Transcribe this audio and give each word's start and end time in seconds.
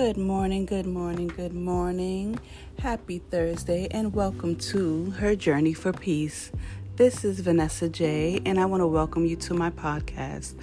Good 0.00 0.16
morning, 0.16 0.64
good 0.64 0.86
morning, 0.86 1.28
good 1.28 1.52
morning. 1.52 2.40
Happy 2.78 3.18
Thursday, 3.18 3.86
and 3.90 4.14
welcome 4.14 4.56
to 4.56 5.10
Her 5.10 5.36
Journey 5.36 5.74
for 5.74 5.92
Peace. 5.92 6.50
This 6.96 7.22
is 7.22 7.40
Vanessa 7.40 7.86
J, 7.86 8.40
and 8.46 8.58
I 8.58 8.64
want 8.64 8.80
to 8.80 8.86
welcome 8.86 9.26
you 9.26 9.36
to 9.36 9.52
my 9.52 9.68
podcast. 9.68 10.54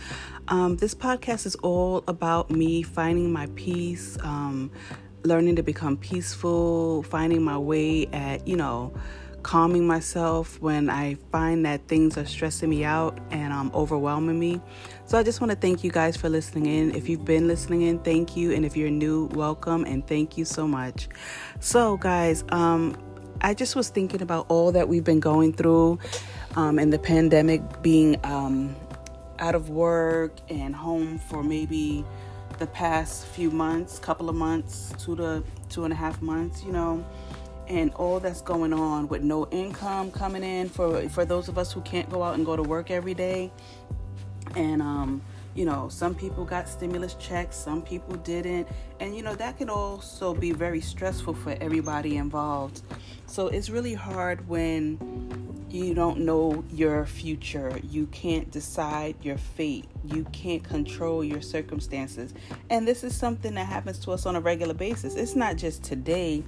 Um, 0.47 0.77
this 0.77 0.95
podcast 0.95 1.45
is 1.45 1.53
all 1.57 2.03
about 2.07 2.49
me 2.49 2.81
finding 2.81 3.31
my 3.31 3.47
peace, 3.55 4.17
um, 4.23 4.71
learning 5.21 5.57
to 5.57 5.61
become 5.61 5.97
peaceful, 5.97 7.03
finding 7.03 7.43
my 7.43 7.59
way 7.59 8.07
at, 8.07 8.47
you 8.47 8.55
know, 8.55 8.91
calming 9.47 9.87
myself 9.87 10.61
when 10.61 10.89
I 10.89 11.15
find 11.31 11.65
that 11.65 11.87
things 11.87 12.17
are 12.17 12.25
stressing 12.25 12.69
me 12.69 12.83
out 12.83 13.17
and 13.31 13.53
um, 13.53 13.71
overwhelming 13.73 14.37
me. 14.37 14.59
So 15.05 15.17
I 15.17 15.23
just 15.23 15.39
want 15.39 15.51
to 15.51 15.55
thank 15.57 15.85
you 15.85 15.89
guys 15.89 16.17
for 16.17 16.27
listening 16.27 16.65
in. 16.65 16.93
If 16.93 17.07
you've 17.07 17.23
been 17.23 17.47
listening 17.47 17.83
in, 17.83 17.99
thank 17.99 18.35
you. 18.35 18.51
And 18.51 18.65
if 18.65 18.75
you're 18.75 18.91
new, 18.91 19.27
welcome 19.27 19.85
and 19.85 20.05
thank 20.05 20.37
you 20.37 20.43
so 20.43 20.67
much. 20.67 21.07
So, 21.61 21.95
guys, 21.95 22.43
um, 22.49 22.97
I 23.39 23.53
just 23.53 23.77
was 23.77 23.87
thinking 23.87 24.21
about 24.21 24.47
all 24.49 24.73
that 24.73 24.89
we've 24.89 25.05
been 25.05 25.21
going 25.21 25.53
through 25.53 25.99
um, 26.57 26.77
and 26.77 26.91
the 26.91 26.99
pandemic 26.99 27.81
being 27.81 28.19
um, 28.25 28.75
out 29.39 29.55
of 29.55 29.69
work 29.69 30.33
and 30.49 30.75
home 30.75 31.19
for 31.19 31.41
maybe 31.41 32.03
the 32.59 32.67
past 32.67 33.25
few 33.27 33.49
months, 33.49 33.97
couple 33.97 34.27
of 34.27 34.35
months, 34.35 34.93
two 34.99 35.15
to 35.15 35.41
two 35.69 35.85
and 35.85 35.93
a 35.93 35.95
half 35.95 36.21
months, 36.21 36.65
you 36.65 36.73
know 36.73 37.05
and 37.67 37.93
all 37.95 38.19
that's 38.19 38.41
going 38.41 38.73
on 38.73 39.07
with 39.07 39.21
no 39.21 39.47
income 39.49 40.11
coming 40.11 40.43
in 40.43 40.69
for 40.69 41.07
for 41.09 41.25
those 41.25 41.47
of 41.47 41.57
us 41.57 41.71
who 41.71 41.81
can't 41.81 42.09
go 42.09 42.23
out 42.23 42.35
and 42.35 42.45
go 42.45 42.55
to 42.55 42.63
work 42.63 42.89
every 42.89 43.13
day. 43.13 43.51
And 44.55 44.81
um 44.81 45.21
you 45.55 45.65
know 45.65 45.89
some 45.89 46.13
people 46.13 46.45
got 46.45 46.69
stimulus 46.69 47.15
checks 47.15 47.55
some 47.55 47.81
people 47.81 48.15
didn't. 48.17 48.67
And 48.99 49.15
you 49.15 49.21
know 49.23 49.35
that 49.35 49.57
can 49.57 49.69
also 49.69 50.33
be 50.33 50.51
very 50.51 50.81
stressful 50.81 51.33
for 51.33 51.57
everybody 51.59 52.17
involved. 52.17 52.81
So 53.25 53.47
it's 53.47 53.69
really 53.69 53.93
hard 53.93 54.47
when 54.47 54.97
you 55.69 55.93
don't 55.93 56.19
know 56.19 56.63
your 56.71 57.05
future. 57.05 57.79
You 57.83 58.07
can't 58.07 58.49
decide 58.51 59.15
your 59.21 59.37
fate. 59.37 59.85
You 60.05 60.23
can't 60.31 60.63
control 60.63 61.23
your 61.23 61.41
circumstances. 61.41 62.33
And 62.69 62.87
this 62.87 63.03
is 63.03 63.15
something 63.15 63.53
that 63.55 63.65
happens 63.65 63.99
to 63.99 64.11
us 64.11 64.25
on 64.25 64.35
a 64.35 64.39
regular 64.39 64.73
basis. 64.73 65.15
It's 65.15 65.35
not 65.35 65.57
just 65.57 65.83
today 65.83 66.43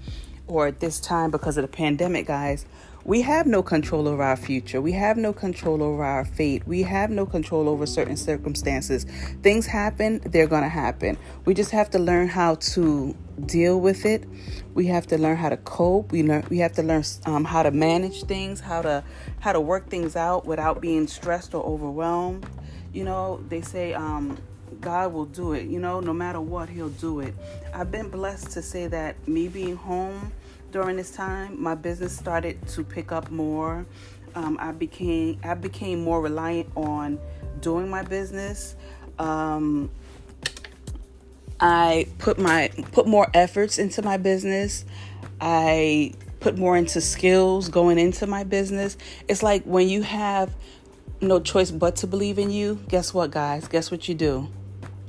or 0.50 0.68
at 0.68 0.80
this 0.80 1.00
time 1.00 1.32
because 1.32 1.58
of 1.58 1.62
the 1.62 1.68
pandemic, 1.68 2.26
guys, 2.26 2.66
we 3.06 3.22
have 3.22 3.46
no 3.48 3.64
control 3.64 4.08
over 4.08 4.22
our 4.22 4.36
future. 4.36 4.82
We 4.82 4.92
have 4.92 5.16
no 5.16 5.32
control 5.32 5.82
over 5.82 6.04
our 6.04 6.26
fate. 6.26 6.68
We 6.68 6.84
have 6.84 7.10
no 7.10 7.26
control 7.26 7.70
over 7.70 7.86
certain 7.86 8.18
circumstances. 8.18 9.06
Things 9.42 9.66
happen, 9.66 10.20
they're 10.26 10.48
going 10.48 10.64
to 10.64 10.70
happen. 10.70 11.18
We 11.46 11.54
just 11.54 11.72
have 11.72 11.90
to 11.92 12.00
learn 12.00 12.28
how 12.28 12.56
to 12.56 13.16
deal 13.46 13.80
with 13.80 14.06
it. 14.06 14.26
We 14.74 14.88
have 14.88 15.08
to 15.08 15.18
learn 15.18 15.38
how 15.38 15.50
to 15.50 15.58
cope. 15.58 16.12
We 16.12 16.24
learn 16.24 16.46
we 16.50 16.58
have 16.60 16.74
to 16.74 16.84
learn 16.84 17.04
um, 17.26 17.46
how 17.46 17.64
to 17.64 17.72
manage 17.72 18.24
things, 18.24 18.60
how 18.60 18.82
to 18.82 19.04
how 19.40 19.54
to 19.54 19.62
work 19.62 19.90
things 19.90 20.16
out 20.16 20.46
without 20.46 20.82
being 20.82 21.08
stressed 21.08 21.54
or 21.56 21.64
overwhelmed. 21.66 22.46
You 22.94 23.06
know, 23.06 23.44
they 23.48 23.62
say 23.62 23.94
um, 23.94 24.38
God 24.82 25.14
will 25.14 25.26
do 25.26 25.54
it. 25.54 25.68
You 25.68 25.80
know, 25.80 26.00
no 26.00 26.14
matter 26.14 26.42
what, 26.42 26.70
He'll 26.70 26.90
do 26.90 27.22
it. 27.22 27.34
I've 27.74 27.92
been 27.92 28.10
blessed 28.10 28.52
to 28.52 28.62
say 28.62 28.88
that 28.88 29.28
me 29.28 29.48
being 29.48 29.78
home 29.78 30.32
during 30.72 30.98
this 30.98 31.12
time, 31.12 31.62
my 31.62 31.76
business 31.76 32.16
started 32.16 32.66
to 32.70 32.84
pick 32.84 33.12
up 33.12 33.30
more. 33.32 33.86
Um, 34.36 34.58
I 34.60 34.72
became 34.72 35.40
I 35.44 35.56
became 35.56 36.04
more 36.04 36.22
reliant 36.22 36.70
on 36.76 37.20
doing 37.62 37.90
my 37.90 38.04
business. 38.04 38.76
Um, 39.18 39.90
I 41.60 42.08
put 42.20 42.40
my 42.40 42.70
put 42.92 43.08
more 43.08 43.28
efforts 43.34 43.80
into 43.80 44.02
my 44.02 44.18
business. 44.18 44.86
I 45.42 46.14
put 46.40 46.58
more 46.58 46.78
into 46.78 47.02
skills 47.02 47.70
going 47.70 48.00
into 48.00 48.28
my 48.28 48.44
business. 48.44 48.98
It's 49.28 49.44
like 49.44 49.64
when 49.64 49.90
you 49.90 50.04
have 50.04 50.54
no 51.22 51.40
choice 51.40 51.72
but 51.72 51.98
to 51.98 52.08
believe 52.08 52.40
in 52.40 52.50
you, 52.50 52.80
guess 52.88 53.14
what, 53.14 53.32
guys? 53.32 53.68
Guess 53.68 53.92
what 53.92 54.08
you 54.08 54.16
do? 54.16 54.48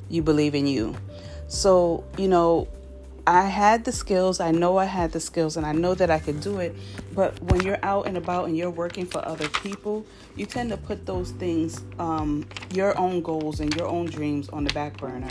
You 0.09 0.23
believe 0.23 0.55
in 0.55 0.67
you. 0.67 0.97
So, 1.47 2.05
you 2.19 2.27
know, 2.27 2.69
I 3.31 3.43
had 3.43 3.85
the 3.85 3.93
skills, 3.93 4.41
I 4.41 4.51
know 4.51 4.77
I 4.77 4.87
had 4.87 5.13
the 5.13 5.21
skills, 5.21 5.57
and 5.57 5.65
I 5.65 5.71
know 5.71 5.95
that 5.95 6.11
I 6.11 6.19
could 6.19 6.41
do 6.41 6.59
it. 6.59 6.75
But 7.15 7.41
when 7.43 7.61
you're 7.61 7.79
out 7.85 8.09
and 8.09 8.17
about 8.17 8.49
and 8.49 8.57
you're 8.57 8.73
working 8.73 9.07
for 9.07 9.25
other 9.25 9.49
people, 9.49 10.05
you 10.35 10.47
tend 10.47 10.71
to 10.71 10.77
put 10.77 11.07
those 11.07 11.31
things, 11.31 11.85
um, 12.01 12.45
your 12.75 12.99
own 12.99 13.23
goals 13.23 13.61
and 13.61 13.73
your 13.77 13.87
own 13.87 14.07
dreams 14.07 14.49
on 14.49 14.65
the 14.65 14.75
back 14.75 14.97
burner. 14.97 15.29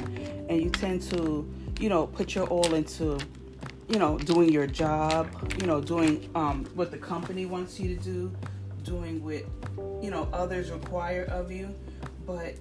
And 0.48 0.62
you 0.62 0.70
tend 0.70 1.02
to, 1.12 1.46
you 1.82 1.90
know, 1.90 2.08
put 2.08 2.36
your 2.36 2.48
all 2.48 2.74
into, 2.74 3.20
you 3.90 4.00
know, 4.00 4.18
doing 4.18 4.50
your 4.50 4.66
job, 4.66 5.28
you 5.60 5.68
know, 5.68 5.82
doing 5.82 6.30
um, 6.36 6.64
what 6.76 6.92
the 6.92 6.98
company 6.98 7.46
wants 7.46 7.82
you 7.82 7.98
to 7.98 8.02
do, 8.02 8.32
doing 8.84 9.22
what, 9.22 9.44
you 10.02 10.10
know, 10.10 10.30
others 10.32 10.72
require 10.72 11.26
of 11.26 11.52
you. 11.52 11.76
But 12.26 12.56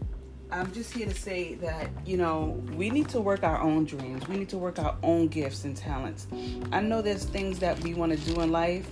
I'm 0.51 0.73
just 0.73 0.95
here 0.95 1.07
to 1.07 1.15
say 1.15 1.55
that, 1.57 1.91
you 2.07 2.17
know, 2.17 2.63
we 2.75 2.89
need 2.89 3.11
to 3.11 3.21
work 3.21 3.43
our 3.43 3.61
own 3.61 3.85
dreams. 3.85 4.27
We 4.29 4.39
need 4.39 4.49
to 4.49 4.59
work 4.59 4.79
our 4.79 4.97
own 5.03 5.29
gifts 5.29 5.65
and 5.65 5.77
talents. 5.77 6.27
I 6.73 6.81
know 6.81 7.03
there's 7.03 7.25
things 7.25 7.59
that 7.59 7.79
we 7.83 7.93
want 7.93 8.13
to 8.13 8.19
do 8.19 8.41
in 8.41 8.51
life, 8.51 8.89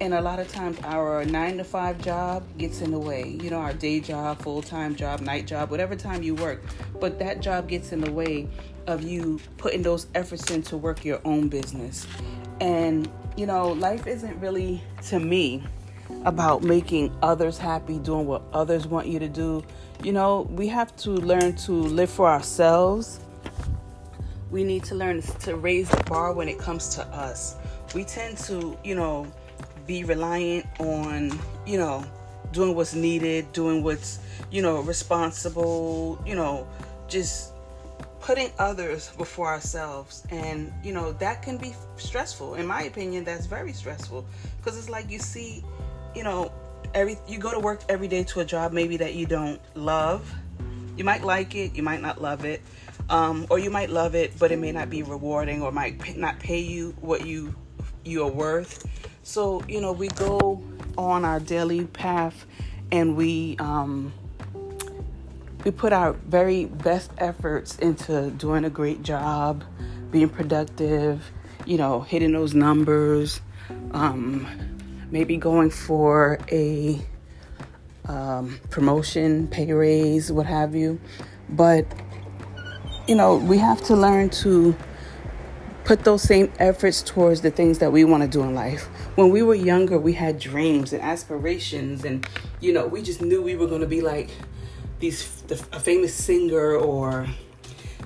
and 0.00 0.14
a 0.14 0.20
lot 0.20 0.40
of 0.40 0.48
times 0.48 0.78
our 0.82 1.24
nine 1.24 1.58
to 1.58 1.64
five 1.64 2.00
job 2.02 2.44
gets 2.58 2.80
in 2.80 2.90
the 2.90 2.98
way. 2.98 3.38
You 3.40 3.50
know, 3.50 3.58
our 3.60 3.72
day 3.72 4.00
job, 4.00 4.42
full 4.42 4.62
time 4.62 4.96
job, 4.96 5.20
night 5.20 5.46
job, 5.46 5.70
whatever 5.70 5.94
time 5.94 6.24
you 6.24 6.34
work. 6.34 6.64
But 7.00 7.20
that 7.20 7.40
job 7.40 7.68
gets 7.68 7.92
in 7.92 8.00
the 8.00 8.10
way 8.10 8.48
of 8.88 9.02
you 9.02 9.40
putting 9.58 9.82
those 9.82 10.08
efforts 10.14 10.50
in 10.50 10.62
to 10.62 10.76
work 10.76 11.04
your 11.04 11.20
own 11.24 11.48
business. 11.48 12.06
And, 12.60 13.08
you 13.36 13.46
know, 13.46 13.68
life 13.68 14.08
isn't 14.08 14.40
really, 14.40 14.82
to 15.08 15.20
me, 15.20 15.62
about 16.24 16.62
making 16.62 17.16
others 17.22 17.58
happy, 17.58 17.98
doing 17.98 18.26
what 18.26 18.42
others 18.52 18.86
want 18.86 19.06
you 19.06 19.18
to 19.18 19.28
do. 19.28 19.64
You 20.02 20.12
know, 20.12 20.42
we 20.50 20.68
have 20.68 20.94
to 20.98 21.10
learn 21.10 21.56
to 21.56 21.72
live 21.72 22.10
for 22.10 22.28
ourselves. 22.28 23.20
We 24.50 24.64
need 24.64 24.84
to 24.84 24.94
learn 24.94 25.22
to 25.22 25.56
raise 25.56 25.88
the 25.88 26.02
bar 26.04 26.32
when 26.32 26.48
it 26.48 26.58
comes 26.58 26.88
to 26.96 27.02
us. 27.06 27.56
We 27.94 28.04
tend 28.04 28.38
to, 28.38 28.76
you 28.84 28.94
know, 28.94 29.26
be 29.86 30.04
reliant 30.04 30.66
on, 30.78 31.38
you 31.66 31.78
know, 31.78 32.04
doing 32.52 32.74
what's 32.74 32.94
needed, 32.94 33.52
doing 33.52 33.82
what's, 33.82 34.18
you 34.50 34.62
know, 34.62 34.80
responsible, 34.80 36.22
you 36.26 36.34
know, 36.34 36.66
just 37.08 37.52
putting 38.26 38.50
others 38.58 39.10
before 39.16 39.46
ourselves 39.46 40.26
and 40.30 40.72
you 40.82 40.92
know 40.92 41.12
that 41.12 41.42
can 41.42 41.56
be 41.56 41.72
stressful 41.96 42.56
in 42.56 42.66
my 42.66 42.82
opinion 42.82 43.22
that's 43.22 43.46
very 43.46 43.72
stressful 43.72 44.26
because 44.58 44.76
it's 44.76 44.88
like 44.88 45.08
you 45.08 45.20
see 45.20 45.62
you 46.16 46.24
know, 46.24 46.50
every 46.94 47.18
you 47.28 47.38
go 47.38 47.52
to 47.52 47.60
work 47.60 47.82
every 47.88 48.08
day 48.08 48.24
to 48.24 48.40
a 48.40 48.44
job 48.44 48.72
maybe 48.72 48.96
that 48.96 49.14
you 49.14 49.26
don't 49.26 49.60
love. 49.76 50.34
You 50.96 51.04
might 51.04 51.22
like 51.22 51.54
it, 51.54 51.76
you 51.76 51.82
might 51.82 52.00
not 52.00 52.22
love 52.22 52.46
it, 52.46 52.62
um, 53.10 53.46
or 53.50 53.58
you 53.58 53.70
might 53.70 53.90
love 53.90 54.14
it, 54.14 54.32
but 54.38 54.50
it 54.50 54.58
may 54.58 54.72
not 54.72 54.88
be 54.88 55.02
rewarding, 55.02 55.62
or 55.62 55.70
might 55.70 56.16
not 56.16 56.38
pay 56.38 56.60
you 56.60 56.96
what 57.00 57.26
you 57.26 57.54
you 58.04 58.24
are 58.24 58.30
worth. 58.30 58.88
So 59.22 59.62
you 59.68 59.80
know, 59.80 59.92
we 59.92 60.08
go 60.08 60.64
on 60.96 61.26
our 61.26 61.38
daily 61.38 61.84
path, 61.84 62.46
and 62.90 63.14
we 63.14 63.56
um, 63.58 64.14
we 65.64 65.70
put 65.70 65.92
our 65.92 66.14
very 66.14 66.64
best 66.64 67.10
efforts 67.18 67.78
into 67.78 68.30
doing 68.30 68.64
a 68.64 68.70
great 68.70 69.02
job, 69.02 69.64
being 70.10 70.30
productive, 70.30 71.30
you 71.66 71.76
know, 71.76 72.00
hitting 72.00 72.32
those 72.32 72.54
numbers. 72.54 73.42
Um, 73.90 74.75
maybe 75.10 75.36
going 75.36 75.70
for 75.70 76.38
a 76.50 77.00
um, 78.06 78.60
promotion, 78.70 79.48
pay 79.48 79.72
raise, 79.72 80.30
what 80.30 80.46
have 80.46 80.74
you. 80.74 81.00
But, 81.48 81.86
you 83.06 83.14
know, 83.14 83.36
we 83.36 83.58
have 83.58 83.82
to 83.84 83.96
learn 83.96 84.30
to 84.30 84.76
put 85.84 86.02
those 86.04 86.22
same 86.22 86.52
efforts 86.58 87.02
towards 87.02 87.42
the 87.42 87.50
things 87.50 87.78
that 87.78 87.92
we 87.92 88.04
want 88.04 88.22
to 88.22 88.28
do 88.28 88.42
in 88.42 88.54
life. 88.54 88.86
When 89.14 89.30
we 89.30 89.42
were 89.42 89.54
younger, 89.54 89.98
we 89.98 90.14
had 90.14 90.38
dreams 90.38 90.92
and 90.92 91.00
aspirations, 91.02 92.04
and, 92.04 92.26
you 92.60 92.72
know, 92.72 92.86
we 92.86 93.02
just 93.02 93.22
knew 93.22 93.40
we 93.40 93.54
were 93.54 93.68
going 93.68 93.82
to 93.82 93.86
be 93.86 94.00
like 94.00 94.30
these 94.98 95.44
a 95.72 95.78
famous 95.78 96.12
singer 96.12 96.74
or 96.74 97.28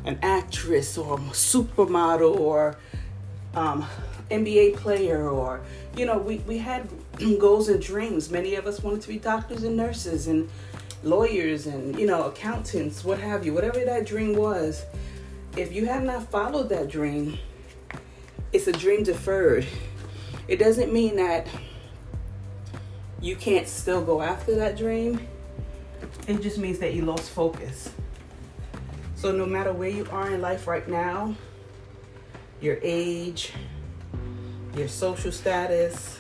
an 0.04 0.18
actress 0.22 0.98
or 0.98 1.14
a 1.14 1.20
supermodel 1.32 2.38
or 2.38 2.76
um, 3.54 3.86
NBA 4.30 4.76
player 4.76 5.28
or 5.28 5.60
you 5.96 6.06
know 6.06 6.18
we, 6.18 6.38
we 6.38 6.58
had 6.58 6.88
goals 7.38 7.68
and 7.68 7.82
dreams. 7.82 8.30
Many 8.30 8.54
of 8.54 8.66
us 8.66 8.82
wanted 8.82 9.02
to 9.02 9.08
be 9.08 9.18
doctors 9.18 9.64
and 9.64 9.76
nurses 9.76 10.26
and 10.26 10.48
lawyers 11.02 11.66
and 11.66 11.98
you 11.98 12.06
know 12.06 12.24
accountants 12.24 13.04
what 13.04 13.18
have 13.18 13.44
you. 13.44 13.52
Whatever 13.52 13.84
that 13.84 14.06
dream 14.06 14.34
was 14.34 14.84
if 15.56 15.72
you 15.72 15.86
have 15.86 16.04
not 16.04 16.30
followed 16.30 16.68
that 16.68 16.88
dream 16.88 17.38
it's 18.52 18.66
a 18.66 18.72
dream 18.72 19.04
deferred. 19.04 19.66
It 20.48 20.58
doesn't 20.58 20.92
mean 20.92 21.16
that 21.16 21.46
you 23.20 23.36
can't 23.36 23.68
still 23.68 24.02
go 24.02 24.22
after 24.22 24.56
that 24.56 24.76
dream. 24.76 25.26
It 26.26 26.42
just 26.42 26.58
means 26.58 26.78
that 26.80 26.94
you 26.94 27.04
lost 27.04 27.30
focus. 27.30 27.90
So 29.14 29.30
no 29.30 29.46
matter 29.46 29.72
where 29.72 29.88
you 29.88 30.06
are 30.10 30.30
in 30.30 30.40
life 30.40 30.66
right 30.66 30.88
now 30.88 31.36
your 32.60 32.78
age, 32.82 33.52
your 34.76 34.88
social 34.88 35.32
status, 35.32 36.18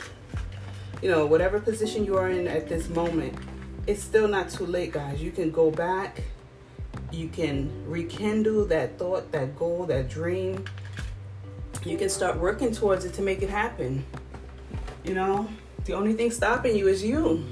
you 1.02 1.10
know, 1.10 1.26
whatever 1.26 1.60
position 1.60 2.04
you 2.04 2.16
are 2.16 2.30
in 2.30 2.46
at 2.46 2.68
this 2.68 2.88
moment, 2.88 3.34
it's 3.86 4.02
still 4.02 4.28
not 4.28 4.50
too 4.50 4.66
late, 4.66 4.92
guys. 4.92 5.22
You 5.22 5.30
can 5.30 5.50
go 5.50 5.70
back, 5.70 6.22
you 7.10 7.28
can 7.28 7.70
rekindle 7.86 8.66
that 8.66 8.98
thought, 8.98 9.32
that 9.32 9.58
goal, 9.58 9.86
that 9.86 10.08
dream. 10.08 10.64
You 11.84 11.96
can 11.96 12.10
start 12.10 12.38
working 12.38 12.72
towards 12.72 13.04
it 13.04 13.14
to 13.14 13.22
make 13.22 13.42
it 13.42 13.48
happen. 13.48 14.04
You 15.04 15.14
know, 15.14 15.48
the 15.84 15.94
only 15.94 16.12
thing 16.12 16.30
stopping 16.30 16.76
you 16.76 16.88
is 16.88 17.02
you. 17.02 17.44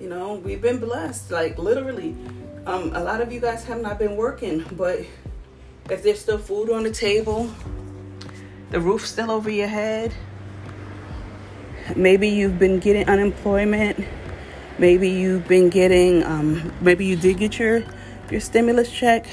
You 0.00 0.08
know, 0.08 0.34
we've 0.34 0.62
been 0.62 0.78
blessed, 0.78 1.30
like 1.30 1.58
literally. 1.58 2.16
Um, 2.66 2.94
a 2.94 3.02
lot 3.02 3.20
of 3.20 3.30
you 3.32 3.40
guys 3.40 3.64
have 3.64 3.82
not 3.82 3.98
been 3.98 4.16
working, 4.16 4.64
but 4.72 5.00
if 5.90 6.02
there's 6.02 6.20
still 6.20 6.38
food 6.38 6.70
on 6.70 6.82
the 6.84 6.90
table, 6.90 7.50
the 8.70 8.80
roof 8.80 9.06
still 9.06 9.30
over 9.30 9.50
your 9.50 9.66
head, 9.66 10.12
maybe 11.96 12.28
you've 12.28 12.58
been 12.58 12.78
getting 12.78 13.08
unemployment, 13.08 14.04
maybe 14.78 15.08
you've 15.08 15.46
been 15.48 15.68
getting, 15.68 16.22
um, 16.24 16.72
maybe 16.80 17.04
you 17.04 17.16
did 17.16 17.38
get 17.38 17.58
your 17.58 17.84
your 18.30 18.40
stimulus 18.40 18.90
check, 18.90 19.26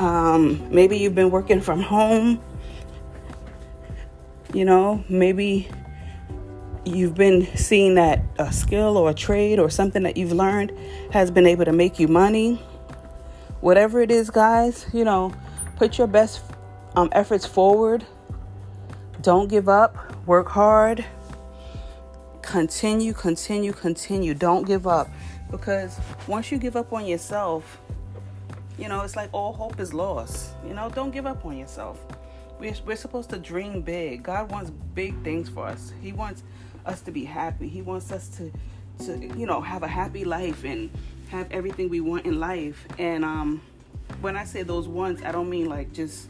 um, 0.00 0.66
maybe 0.72 0.98
you've 0.98 1.14
been 1.14 1.30
working 1.30 1.60
from 1.60 1.80
home. 1.80 2.40
You 4.52 4.64
know, 4.64 5.04
maybe 5.08 5.68
you've 6.84 7.14
been 7.14 7.46
seeing 7.56 7.96
that 7.96 8.22
a 8.38 8.52
skill 8.52 8.96
or 8.96 9.10
a 9.10 9.14
trade 9.14 9.58
or 9.58 9.68
something 9.68 10.04
that 10.04 10.16
you've 10.16 10.32
learned 10.32 10.72
has 11.12 11.30
been 11.30 11.46
able 11.46 11.64
to 11.64 11.72
make 11.72 11.98
you 11.98 12.08
money. 12.08 12.62
Whatever 13.66 14.00
it 14.00 14.12
is, 14.12 14.30
guys, 14.30 14.86
you 14.92 15.04
know, 15.04 15.32
put 15.74 15.98
your 15.98 16.06
best 16.06 16.40
um, 16.94 17.08
efforts 17.10 17.44
forward. 17.44 18.06
Don't 19.22 19.48
give 19.48 19.68
up. 19.68 20.14
Work 20.24 20.48
hard. 20.48 21.04
Continue, 22.42 23.12
continue, 23.12 23.72
continue. 23.72 24.34
Don't 24.34 24.64
give 24.68 24.86
up. 24.86 25.08
Because 25.50 25.98
once 26.28 26.52
you 26.52 26.58
give 26.58 26.76
up 26.76 26.92
on 26.92 27.06
yourself, 27.06 27.80
you 28.78 28.86
know, 28.86 29.00
it's 29.00 29.16
like 29.16 29.30
all 29.32 29.52
hope 29.52 29.80
is 29.80 29.92
lost. 29.92 30.52
You 30.64 30.72
know, 30.72 30.88
don't 30.88 31.10
give 31.10 31.26
up 31.26 31.44
on 31.44 31.58
yourself. 31.58 31.98
We're, 32.60 32.74
we're 32.86 32.94
supposed 32.94 33.30
to 33.30 33.36
dream 33.36 33.82
big. 33.82 34.22
God 34.22 34.48
wants 34.48 34.70
big 34.70 35.20
things 35.24 35.48
for 35.48 35.66
us. 35.66 35.92
He 36.00 36.12
wants 36.12 36.44
us 36.84 37.00
to 37.00 37.10
be 37.10 37.24
happy. 37.24 37.68
He 37.68 37.82
wants 37.82 38.12
us 38.12 38.28
to, 38.36 38.52
to 39.06 39.36
you 39.36 39.44
know, 39.44 39.60
have 39.60 39.82
a 39.82 39.88
happy 39.88 40.24
life 40.24 40.62
and 40.62 40.88
have 41.28 41.50
everything 41.50 41.88
we 41.88 42.00
want 42.00 42.26
in 42.26 42.40
life. 42.40 42.86
And 42.98 43.24
um, 43.24 43.62
when 44.20 44.36
I 44.36 44.44
say 44.44 44.62
those 44.62 44.88
wants, 44.88 45.22
I 45.22 45.32
don't 45.32 45.50
mean 45.50 45.68
like 45.68 45.92
just 45.92 46.28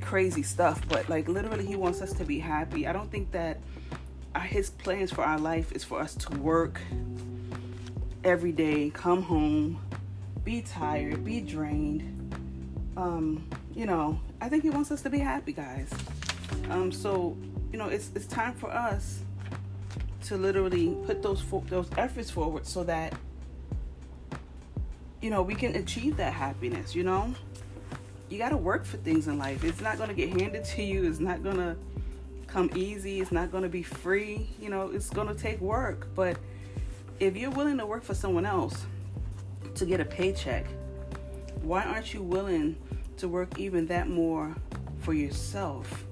crazy 0.00 0.42
stuff, 0.42 0.86
but 0.88 1.08
like 1.08 1.28
literally, 1.28 1.66
He 1.66 1.76
wants 1.76 2.00
us 2.00 2.12
to 2.14 2.24
be 2.24 2.38
happy. 2.38 2.86
I 2.86 2.92
don't 2.92 3.10
think 3.10 3.30
that 3.32 3.60
His 4.42 4.70
plans 4.70 5.10
for 5.10 5.24
our 5.24 5.38
life 5.38 5.72
is 5.72 5.84
for 5.84 6.00
us 6.00 6.14
to 6.14 6.36
work 6.38 6.80
every 8.24 8.52
day, 8.52 8.90
come 8.90 9.22
home, 9.22 9.80
be 10.44 10.62
tired, 10.62 11.24
be 11.24 11.40
drained. 11.40 12.14
Um, 12.96 13.48
you 13.74 13.86
know, 13.86 14.20
I 14.40 14.48
think 14.48 14.62
He 14.62 14.70
wants 14.70 14.90
us 14.90 15.02
to 15.02 15.10
be 15.10 15.18
happy, 15.18 15.52
guys. 15.52 15.90
Um, 16.70 16.90
so 16.90 17.36
you 17.72 17.78
know, 17.78 17.88
it's 17.88 18.10
it's 18.14 18.26
time 18.26 18.54
for 18.54 18.70
us 18.70 19.20
to 20.26 20.36
literally 20.36 20.96
put 21.06 21.22
those 21.22 21.40
fo- 21.40 21.64
those 21.68 21.88
efforts 21.96 22.30
forward 22.30 22.66
so 22.66 22.84
that 22.84 23.14
you 25.20 25.30
know 25.30 25.42
we 25.42 25.54
can 25.54 25.76
achieve 25.76 26.16
that 26.16 26.32
happiness 26.32 26.94
you 26.94 27.04
know? 27.04 27.34
You 28.28 28.36
got 28.36 28.50
to 28.50 28.58
work 28.58 28.84
for 28.84 28.98
things 28.98 29.26
in 29.26 29.38
life. 29.38 29.64
It's 29.64 29.80
not 29.80 29.96
going 29.96 30.10
to 30.10 30.14
get 30.14 30.28
handed 30.38 30.62
to 30.62 30.82
you. 30.82 31.08
It's 31.08 31.18
not 31.18 31.42
going 31.42 31.56
to 31.56 31.76
come 32.46 32.70
easy. 32.74 33.20
It's 33.20 33.32
not 33.32 33.50
going 33.50 33.62
to 33.62 33.70
be 33.70 33.82
free. 33.82 34.46
You 34.60 34.68
know 34.68 34.90
it's 34.90 35.10
going 35.10 35.28
to 35.28 35.34
take 35.34 35.60
work. 35.60 36.08
But 36.14 36.36
if 37.20 37.36
you're 37.36 37.50
willing 37.50 37.78
to 37.78 37.86
work 37.86 38.02
for 38.02 38.14
someone 38.14 38.44
else 38.44 38.86
to 39.74 39.86
get 39.86 40.00
a 40.00 40.04
paycheck 40.04 40.66
why 41.62 41.84
aren't 41.84 42.14
you 42.14 42.22
willing 42.22 42.76
to 43.16 43.28
work 43.28 43.58
even 43.58 43.86
that 43.86 44.08
more 44.08 44.54
for 45.00 45.12
yourself 45.12 46.04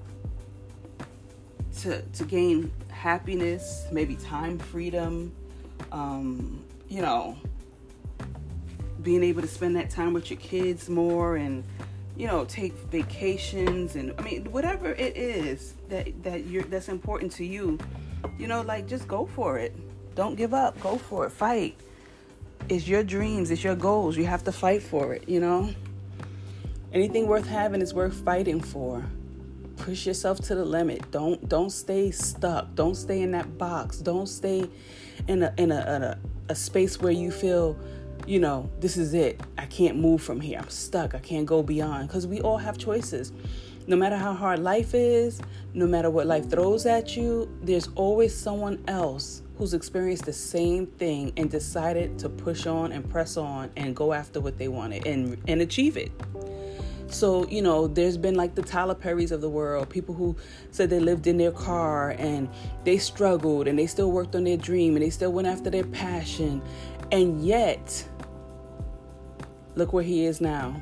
to 1.81 2.03
to 2.03 2.25
gain 2.25 2.73
happiness, 2.88 3.87
maybe 3.93 4.17
time 4.17 4.58
freedom, 4.58 5.32
um, 5.93 6.64
you 6.88 7.03
know, 7.03 7.37
being 9.06 9.23
able 9.23 9.41
to 9.41 9.47
spend 9.47 9.76
that 9.76 9.88
time 9.88 10.12
with 10.12 10.32
your 10.32 10.38
kids 10.41 10.88
more 10.88 11.37
and 11.37 11.62
you 12.17 12.26
know 12.26 12.44
take 12.44 12.73
vacations 12.91 13.94
and 13.94 14.12
I 14.19 14.23
mean 14.23 14.50
whatever 14.50 14.91
it 14.91 15.17
is 15.17 15.75
that 15.88 16.25
that 16.25 16.47
you're 16.47 16.64
that's 16.64 16.88
important 16.88 17.31
to 17.32 17.44
you, 17.44 17.79
you 18.37 18.49
know, 18.49 18.62
like 18.62 18.88
just 18.88 19.06
go 19.06 19.25
for 19.25 19.58
it. 19.58 19.76
Don't 20.17 20.35
give 20.35 20.53
up. 20.53 20.81
Go 20.81 20.99
for 20.99 21.25
it. 21.25 21.31
Fight. 21.31 21.79
It's 22.69 22.88
your 22.88 23.05
dreams. 23.05 23.53
It's 23.53 23.62
your 23.62 23.76
goals. 23.76 24.17
You 24.17 24.26
have 24.26 24.43
to 24.43 24.50
fight 24.50 24.82
for 24.82 25.14
it. 25.14 25.29
You 25.29 25.38
know. 25.38 25.70
Anything 26.93 27.29
worth 27.29 27.47
having 27.47 27.82
is 27.82 27.94
worth 27.94 28.14
fighting 28.25 28.61
for 28.61 29.05
push 29.76 30.06
yourself 30.06 30.38
to 30.41 30.55
the 30.55 30.64
limit 30.64 31.11
don't 31.11 31.50
don't 31.50 31.69
stay 31.69 32.11
stuck 32.11 32.75
don't 32.75 32.94
stay 32.94 33.20
in 33.20 33.31
that 33.31 33.58
box 33.58 33.99
don't 33.99 34.26
stay 34.26 34.67
in 35.29 35.43
a 35.43 35.53
in 35.58 35.70
a, 35.70 35.94
in 35.94 36.03
a, 36.03 36.19
a 36.49 36.55
space 36.55 36.99
where 36.99 37.12
you 37.12 37.31
feel 37.31 37.76
you 38.26 38.40
know 38.40 38.70
this 38.81 38.96
is 38.96 39.14
it. 39.14 39.40
I 39.58 39.67
can't 39.67 39.96
move 39.96 40.23
from 40.23 40.40
here. 40.40 40.58
I'm 40.58 40.69
stuck. 40.69 41.14
I 41.14 41.19
can't 41.19 41.46
go 41.46 41.62
beyond. 41.62 42.08
Because 42.08 42.26
we 42.26 42.40
all 42.40 42.58
have 42.58 42.78
choices. 42.78 43.32
No 43.87 43.96
matter 43.96 44.17
how 44.17 44.34
hard 44.34 44.58
life 44.58 44.94
is 44.94 45.40
no 45.76 45.87
matter 45.87 46.08
what 46.08 46.26
life 46.26 46.49
throws 46.49 46.87
at 46.87 47.17
you 47.17 47.46
there's 47.62 47.88
always 47.96 48.34
someone 48.34 48.82
else 48.88 49.43
who's 49.58 49.75
experienced 49.75 50.25
the 50.25 50.32
same 50.32 50.87
thing 50.87 51.32
and 51.37 51.50
decided 51.50 52.19
to 52.19 52.28
push 52.28 52.67
on 52.67 52.93
and 52.93 53.08
press 53.08 53.37
on 53.37 53.70
and 53.76 53.94
go 53.94 54.12
after 54.12 54.40
what 54.40 54.58
they 54.58 54.69
wanted 54.69 55.06
and 55.06 55.37
and 55.49 55.61
achieve 55.61 55.96
it. 55.96 56.11
So, 57.08 57.46
you 57.46 57.62
know, 57.62 57.87
there's 57.87 58.17
been 58.17 58.34
like 58.34 58.56
the 58.56 58.62
Tyler 58.62 58.94
Perrys 58.94 59.31
of 59.31 59.40
the 59.40 59.49
world, 59.49 59.88
people 59.88 60.15
who 60.15 60.36
said 60.72 60.91
they 60.91 60.98
lived 60.98 61.29
in 61.29 61.36
their 61.36 61.53
car 61.53 62.10
and 62.10 62.48
they 62.84 62.98
struggled 62.98 63.69
and 63.69 63.79
they 63.79 63.86
still 63.86 64.10
worked 64.10 64.34
on 64.34 64.44
their 64.44 64.56
dream 64.56 64.96
and 64.96 65.05
they 65.05 65.10
still 65.10 65.32
went 65.32 65.46
after 65.46 65.70
their 65.70 65.84
passion. 65.84 66.60
And 67.12 67.44
yet, 67.44 68.06
look 69.76 69.92
where 69.92 70.02
he 70.02 70.24
is 70.24 70.40
now. 70.40 70.74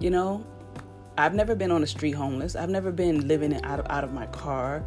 You 0.00 0.10
know, 0.10 0.44
I've 1.16 1.34
never 1.34 1.54
been 1.54 1.70
on 1.70 1.82
the 1.82 1.86
street 1.86 2.12
homeless. 2.12 2.56
I've 2.56 2.70
never 2.70 2.90
been 2.90 3.28
living 3.28 3.62
out 3.64 3.78
of 3.78 3.86
out 3.88 4.02
of 4.02 4.12
my 4.12 4.26
car. 4.26 4.82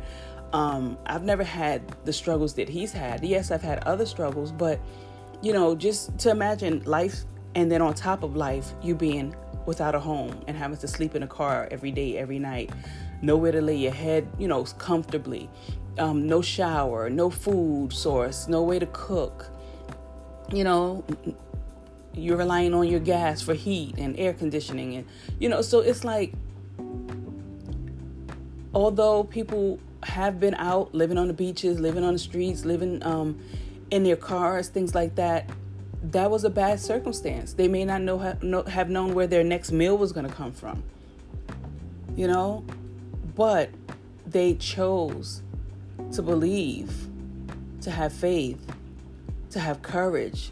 Um, 0.51 0.97
I've 1.05 1.23
never 1.23 1.43
had 1.43 1.81
the 2.05 2.13
struggles 2.13 2.53
that 2.55 2.67
he's 2.67 2.91
had. 2.91 3.23
Yes, 3.23 3.51
I've 3.51 3.61
had 3.61 3.79
other 3.85 4.05
struggles, 4.05 4.51
but 4.51 4.79
you 5.41 5.53
know, 5.53 5.75
just 5.75 6.17
to 6.19 6.31
imagine 6.31 6.83
life 6.85 7.23
and 7.55 7.71
then 7.71 7.81
on 7.81 7.93
top 7.93 8.23
of 8.23 8.35
life, 8.35 8.71
you 8.81 8.95
being 8.95 9.35
without 9.65 9.95
a 9.95 9.99
home 9.99 10.43
and 10.47 10.57
having 10.57 10.77
to 10.77 10.87
sleep 10.87 11.15
in 11.15 11.23
a 11.23 11.27
car 11.27 11.67
every 11.71 11.91
day, 11.91 12.17
every 12.17 12.39
night, 12.39 12.71
nowhere 13.21 13.51
to 13.51 13.61
lay 13.61 13.75
your 13.75 13.91
head, 13.91 14.27
you 14.37 14.47
know, 14.47 14.63
comfortably, 14.63 15.49
um, 15.97 16.27
no 16.27 16.41
shower, 16.41 17.09
no 17.09 17.29
food 17.29 17.91
source, 17.93 18.47
no 18.47 18.63
way 18.63 18.79
to 18.79 18.87
cook. 18.87 19.49
You 20.53 20.63
know, 20.63 21.03
you're 22.15 22.37
relying 22.37 22.73
on 22.73 22.87
your 22.87 22.99
gas 22.99 23.41
for 23.41 23.53
heat 23.53 23.95
and 23.97 24.17
air 24.19 24.33
conditioning, 24.33 24.95
and 24.95 25.05
you 25.39 25.49
know, 25.49 25.61
so 25.61 25.79
it's 25.79 26.03
like, 26.03 26.33
although 28.73 29.23
people 29.23 29.79
have 30.03 30.39
been 30.39 30.55
out 30.55 30.93
living 30.93 31.17
on 31.17 31.27
the 31.27 31.33
beaches, 31.33 31.79
living 31.79 32.03
on 32.03 32.13
the 32.13 32.19
streets, 32.19 32.65
living 32.65 33.03
um, 33.03 33.39
in 33.89 34.03
their 34.03 34.15
cars, 34.15 34.67
things 34.67 34.93
like 34.93 35.15
that, 35.15 35.49
that 36.11 36.29
was 36.29 36.43
a 36.43 36.49
bad 36.49 36.79
circumstance. 36.79 37.53
They 37.53 37.67
may 37.67 37.85
not 37.85 38.01
know, 38.01 38.19
have 38.67 38.89
known 38.89 39.13
where 39.13 39.27
their 39.27 39.43
next 39.43 39.71
meal 39.71 39.97
was 39.97 40.11
going 40.11 40.27
to 40.27 40.33
come 40.33 40.51
from. 40.51 40.83
You 42.15 42.27
know, 42.27 42.63
but 43.35 43.69
they 44.25 44.53
chose 44.55 45.41
to 46.13 46.21
believe, 46.21 46.91
to 47.81 47.91
have 47.91 48.13
faith, 48.13 48.59
to 49.51 49.59
have 49.59 49.81
courage, 49.81 50.51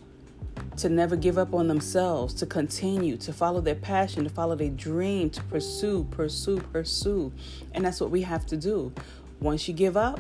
to 0.77 0.89
never 0.89 1.15
give 1.15 1.37
up 1.37 1.53
on 1.53 1.67
themselves, 1.67 2.33
to 2.35 2.45
continue, 2.45 3.17
to 3.17 3.31
follow 3.31 3.61
their 3.61 3.75
passion, 3.75 4.23
to 4.23 4.29
follow 4.29 4.55
their 4.55 4.69
dream, 4.69 5.29
to 5.29 5.41
pursue, 5.43 6.03
pursue, 6.11 6.59
pursue. 6.59 7.31
And 7.73 7.85
that's 7.85 8.01
what 8.01 8.09
we 8.09 8.21
have 8.23 8.45
to 8.47 8.57
do. 8.57 8.91
Once 9.39 9.67
you 9.67 9.73
give 9.73 9.95
up, 9.97 10.19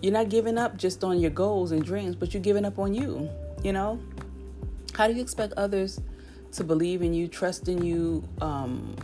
you're 0.00 0.12
not 0.12 0.28
giving 0.28 0.58
up 0.58 0.76
just 0.76 1.04
on 1.04 1.20
your 1.20 1.30
goals 1.30 1.72
and 1.72 1.84
dreams, 1.84 2.16
but 2.16 2.34
you're 2.34 2.42
giving 2.42 2.64
up 2.64 2.78
on 2.78 2.94
you. 2.94 3.30
You 3.62 3.72
know, 3.72 4.00
how 4.94 5.08
do 5.08 5.14
you 5.14 5.22
expect 5.22 5.54
others 5.54 6.00
to 6.52 6.64
believe 6.64 7.02
in 7.02 7.14
you, 7.14 7.26
trust 7.28 7.68
in 7.68 7.84
you, 7.84 8.28
um, 8.40 8.96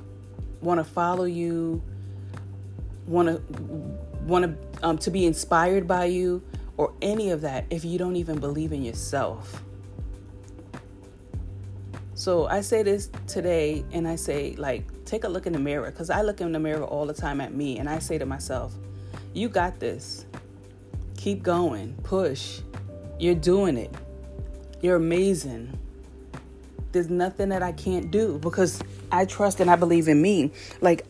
want 0.61 0.79
to 0.79 0.85
follow 0.85 1.25
you, 1.25 1.83
want 3.07 3.29
to 3.29 3.43
want 4.27 4.45
to 4.45 4.87
um, 4.87 4.99
to 4.99 5.11
be 5.11 5.27
inspired 5.27 5.89
by 5.89 6.05
you, 6.05 6.43
or 6.81 6.95
any 7.03 7.29
of 7.29 7.43
that 7.43 7.67
if 7.69 7.85
you 7.85 7.99
don't 7.99 8.17
even 8.17 8.39
believe 8.39 8.73
in 8.73 8.83
yourself? 8.83 9.63
So 12.15 12.47
I 12.47 12.63
say 12.63 12.83
this 12.83 13.11
today 13.27 13.85
and 13.93 14.09
I 14.09 14.17
say, 14.17 14.55
like, 14.57 14.87
take 15.05 15.25
a 15.25 15.29
look 15.29 15.47
in 15.47 15.53
the 15.53 15.59
mirror 15.59 15.91
because 15.91 16.09
I 16.09 16.23
look 16.23 16.41
in 16.41 16.53
the 16.53 16.59
mirror 16.59 16.83
all 16.83 17.05
the 17.05 17.13
time 17.13 17.43
at 17.43 17.53
me 17.53 17.79
and 17.79 17.87
I 17.87 17.99
say 17.99 18.17
to 18.17 18.25
myself, 18.25 18.73
you 19.35 19.51
got 19.51 19.79
this. 19.79 20.25
Keep 21.19 21.43
going, 21.43 21.99
push. 22.03 22.63
You're 23.19 23.35
doing 23.35 23.77
it. 23.77 23.95
You're 24.81 24.97
amazing. 24.97 25.79
There's 26.93 27.11
nothing 27.11 27.51
that 27.51 27.63
I 27.63 27.73
can't 27.73 28.11
do 28.11 28.39
because 28.39 28.83
I 29.13 29.27
trust 29.27 29.61
and 29.61 29.71
I 29.71 29.77
believe 29.77 30.09
in 30.09 30.23
me. 30.23 30.53
Like, 30.81 31.05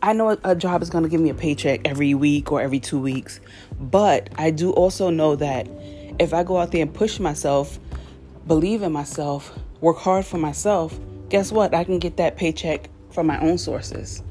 I 0.00 0.12
know 0.12 0.38
a 0.44 0.54
job 0.54 0.82
is 0.82 0.90
going 0.90 1.02
to 1.02 1.10
give 1.10 1.20
me 1.20 1.30
a 1.30 1.34
paycheck 1.34 1.80
every 1.84 2.14
week 2.14 2.52
or 2.52 2.60
every 2.60 2.78
two 2.78 3.00
weeks, 3.00 3.40
but 3.80 4.30
I 4.36 4.52
do 4.52 4.70
also 4.70 5.10
know 5.10 5.34
that 5.36 5.68
if 6.20 6.32
I 6.32 6.44
go 6.44 6.58
out 6.58 6.70
there 6.70 6.82
and 6.82 6.94
push 6.94 7.18
myself, 7.18 7.80
believe 8.46 8.82
in 8.82 8.92
myself, 8.92 9.58
work 9.80 9.96
hard 9.96 10.24
for 10.24 10.38
myself, 10.38 10.98
guess 11.30 11.50
what? 11.50 11.74
I 11.74 11.82
can 11.82 11.98
get 11.98 12.16
that 12.18 12.36
paycheck 12.36 12.90
from 13.10 13.26
my 13.26 13.40
own 13.40 13.58
sources. 13.58 14.22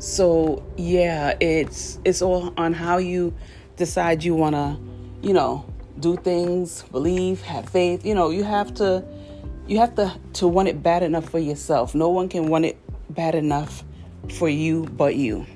So, 0.00 0.64
yeah, 0.76 1.36
it's 1.40 2.00
it's 2.04 2.20
all 2.20 2.52
on 2.56 2.72
how 2.72 2.96
you 2.96 3.32
decide 3.76 4.24
you 4.24 4.34
want 4.34 4.56
to, 4.56 4.76
you 5.22 5.34
know, 5.34 5.64
do 6.00 6.16
things, 6.16 6.82
believe, 6.90 7.42
have 7.42 7.68
faith. 7.68 8.04
You 8.04 8.16
know, 8.16 8.30
you 8.30 8.42
have 8.42 8.74
to 8.74 9.04
you 9.68 9.78
have 9.78 9.94
to 9.96 10.12
to 10.34 10.48
want 10.48 10.66
it 10.68 10.82
bad 10.82 11.04
enough 11.04 11.28
for 11.28 11.38
yourself. 11.38 11.94
No 11.94 12.08
one 12.08 12.28
can 12.28 12.48
want 12.48 12.64
it 12.64 12.76
bad 13.10 13.36
enough 13.36 13.84
for 14.32 14.48
you 14.48 14.84
but 14.96 15.16
you. 15.16 15.46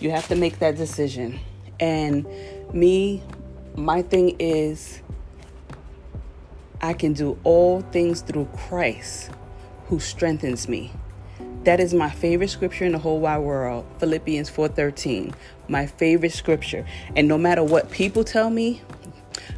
You 0.00 0.10
have 0.10 0.28
to 0.28 0.36
make 0.36 0.58
that 0.58 0.76
decision. 0.76 1.38
And 1.80 2.26
me, 2.72 3.22
my 3.76 4.02
thing 4.02 4.36
is 4.38 5.00
I 6.80 6.92
can 6.92 7.12
do 7.12 7.38
all 7.44 7.80
things 7.80 8.20
through 8.20 8.48
Christ 8.56 9.30
who 9.86 9.98
strengthens 10.00 10.68
me. 10.68 10.92
That 11.64 11.80
is 11.80 11.92
my 11.92 12.10
favorite 12.10 12.50
scripture 12.50 12.84
in 12.84 12.92
the 12.92 12.98
whole 12.98 13.18
wide 13.18 13.38
world, 13.38 13.86
Philippians 13.98 14.48
4:13. 14.50 15.34
My 15.68 15.86
favorite 15.86 16.32
scripture. 16.32 16.86
And 17.16 17.26
no 17.26 17.36
matter 17.38 17.64
what 17.64 17.90
people 17.90 18.22
tell 18.22 18.50
me, 18.50 18.82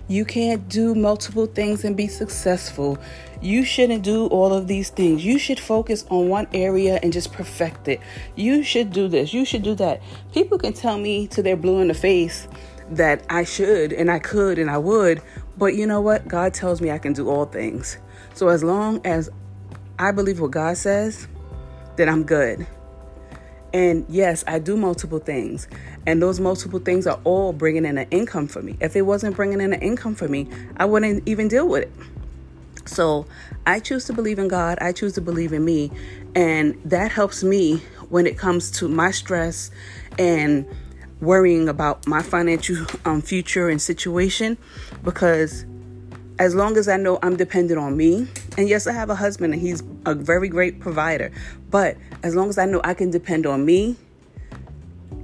you 0.09 0.25
can't 0.25 0.69
do 0.69 0.95
multiple 0.95 1.47
things 1.47 1.85
and 1.85 1.97
be 1.97 2.09
successful. 2.09 2.99
You 3.41 3.65
shouldn't 3.65 4.03
do 4.03 4.27
all 4.27 4.53
of 4.53 4.67
these 4.67 4.91
things. 4.91 5.25
You 5.25 5.39
should 5.39 5.61
focus 5.61 6.05
on 6.11 6.29
one 6.29 6.49
area 6.53 6.99
and 7.03 7.13
just 7.13 7.33
perfect 7.33 7.89
it. 7.89 8.01
You 8.35 8.63
should 8.63 8.93
do 8.93 9.09
this. 9.09 9.33
You 9.33 9.45
should 9.45 9.63
do 9.63 9.75
that. 9.77 10.03
People 10.33 10.59
can 10.59 10.73
tell 10.73 10.99
me 10.99 11.27
to 11.29 11.43
their 11.43 11.57
blue 11.57 11.81
in 11.81 11.89
the 11.89 11.95
face 11.95 12.49
that 12.91 13.25
I 13.29 13.45
should 13.45 13.93
and 13.93 14.11
I 14.11 14.19
could 14.19 14.59
and 14.59 14.71
I 14.71 14.79
would, 14.79 15.23
but 15.57 15.75
you 15.75 15.87
know 15.87 16.01
what? 16.01 16.27
God 16.27 16.55
tells 16.55 16.81
me 16.81 16.91
I 16.91 16.99
can 16.99 17.13
do 17.13 17.29
all 17.29 17.45
things. 17.45 17.99
So 18.35 18.49
as 18.49 18.65
long 18.65 19.01
as 19.05 19.29
I 19.99 20.13
believe 20.13 20.41
what 20.41 20.53
God 20.53 20.77
says, 20.77 21.29
then 21.97 22.09
I'm 22.09 22.25
good. 22.25 22.67
And 23.73 24.07
yes, 24.09 24.45
I 24.47 24.59
do 24.59 24.77
multiple 24.77 25.19
things. 25.19 25.69
And 26.07 26.23
those 26.23 26.41
multiple 26.41 26.79
things 26.79 27.07
are 27.07 27.21
all 27.25 27.53
bringing 27.53 27.85
in 27.85 27.99
an 27.99 28.09
income 28.11 28.49
for 28.49 28.63
me. 28.63 28.77
If 28.81 28.97
it 28.97 29.03
wasn't 29.03 29.37
bringing 29.37 29.61
in 29.61 29.73
an 29.73 29.83
income 29.83 30.15
for 30.15 30.29
me, 30.29 30.49
I 30.77 30.87
wouldn't 30.87 31.29
even 31.29 31.49
deal 31.49 31.69
with 31.69 31.83
it. 31.83 31.93
So 32.89 33.27
I 33.67 33.81
choose 33.81 34.07
to 34.07 34.13
believe 34.13 34.39
in 34.39 34.49
God. 34.49 34.79
I 34.81 34.93
choose 34.93 35.13
to 35.15 35.21
believe 35.21 35.53
in 35.53 35.65
me. 35.65 35.91
And 36.35 36.81
that 36.85 37.13
helps 37.13 37.45
me 37.45 37.83
when 38.09 38.27
it 38.27 38.39
comes 38.39 38.71
to 38.73 38.89
my 38.89 39.11
stress 39.11 39.71
and 40.19 40.67
worrying 41.21 41.69
about 41.69 42.07
my 42.07 42.23
financial 42.23 42.87
um, 43.05 43.21
future 43.21 43.69
and 43.69 43.83
situation 43.83 44.57
because 45.03 45.67
as 46.39 46.55
long 46.55 46.77
as 46.77 46.89
I 46.89 46.97
know 46.97 47.19
I'm 47.23 47.37
dependent 47.37 47.81
on 47.81 47.97
me, 47.97 48.29
and 48.57 48.69
yes, 48.69 48.87
I 48.87 48.93
have 48.93 49.11
a 49.11 49.15
husband 49.15 49.55
and 49.55 49.63
he's 49.63 49.83
a 50.07 50.15
very 50.15 50.49
great 50.49 50.81
provider, 50.81 51.33
but 51.71 51.97
as 52.23 52.35
long 52.35 52.49
as 52.49 52.59
I 52.59 52.67
know 52.67 52.81
I 52.85 52.95
can 52.95 53.11
depend 53.11 53.47
on 53.47 53.65
me 53.65 53.97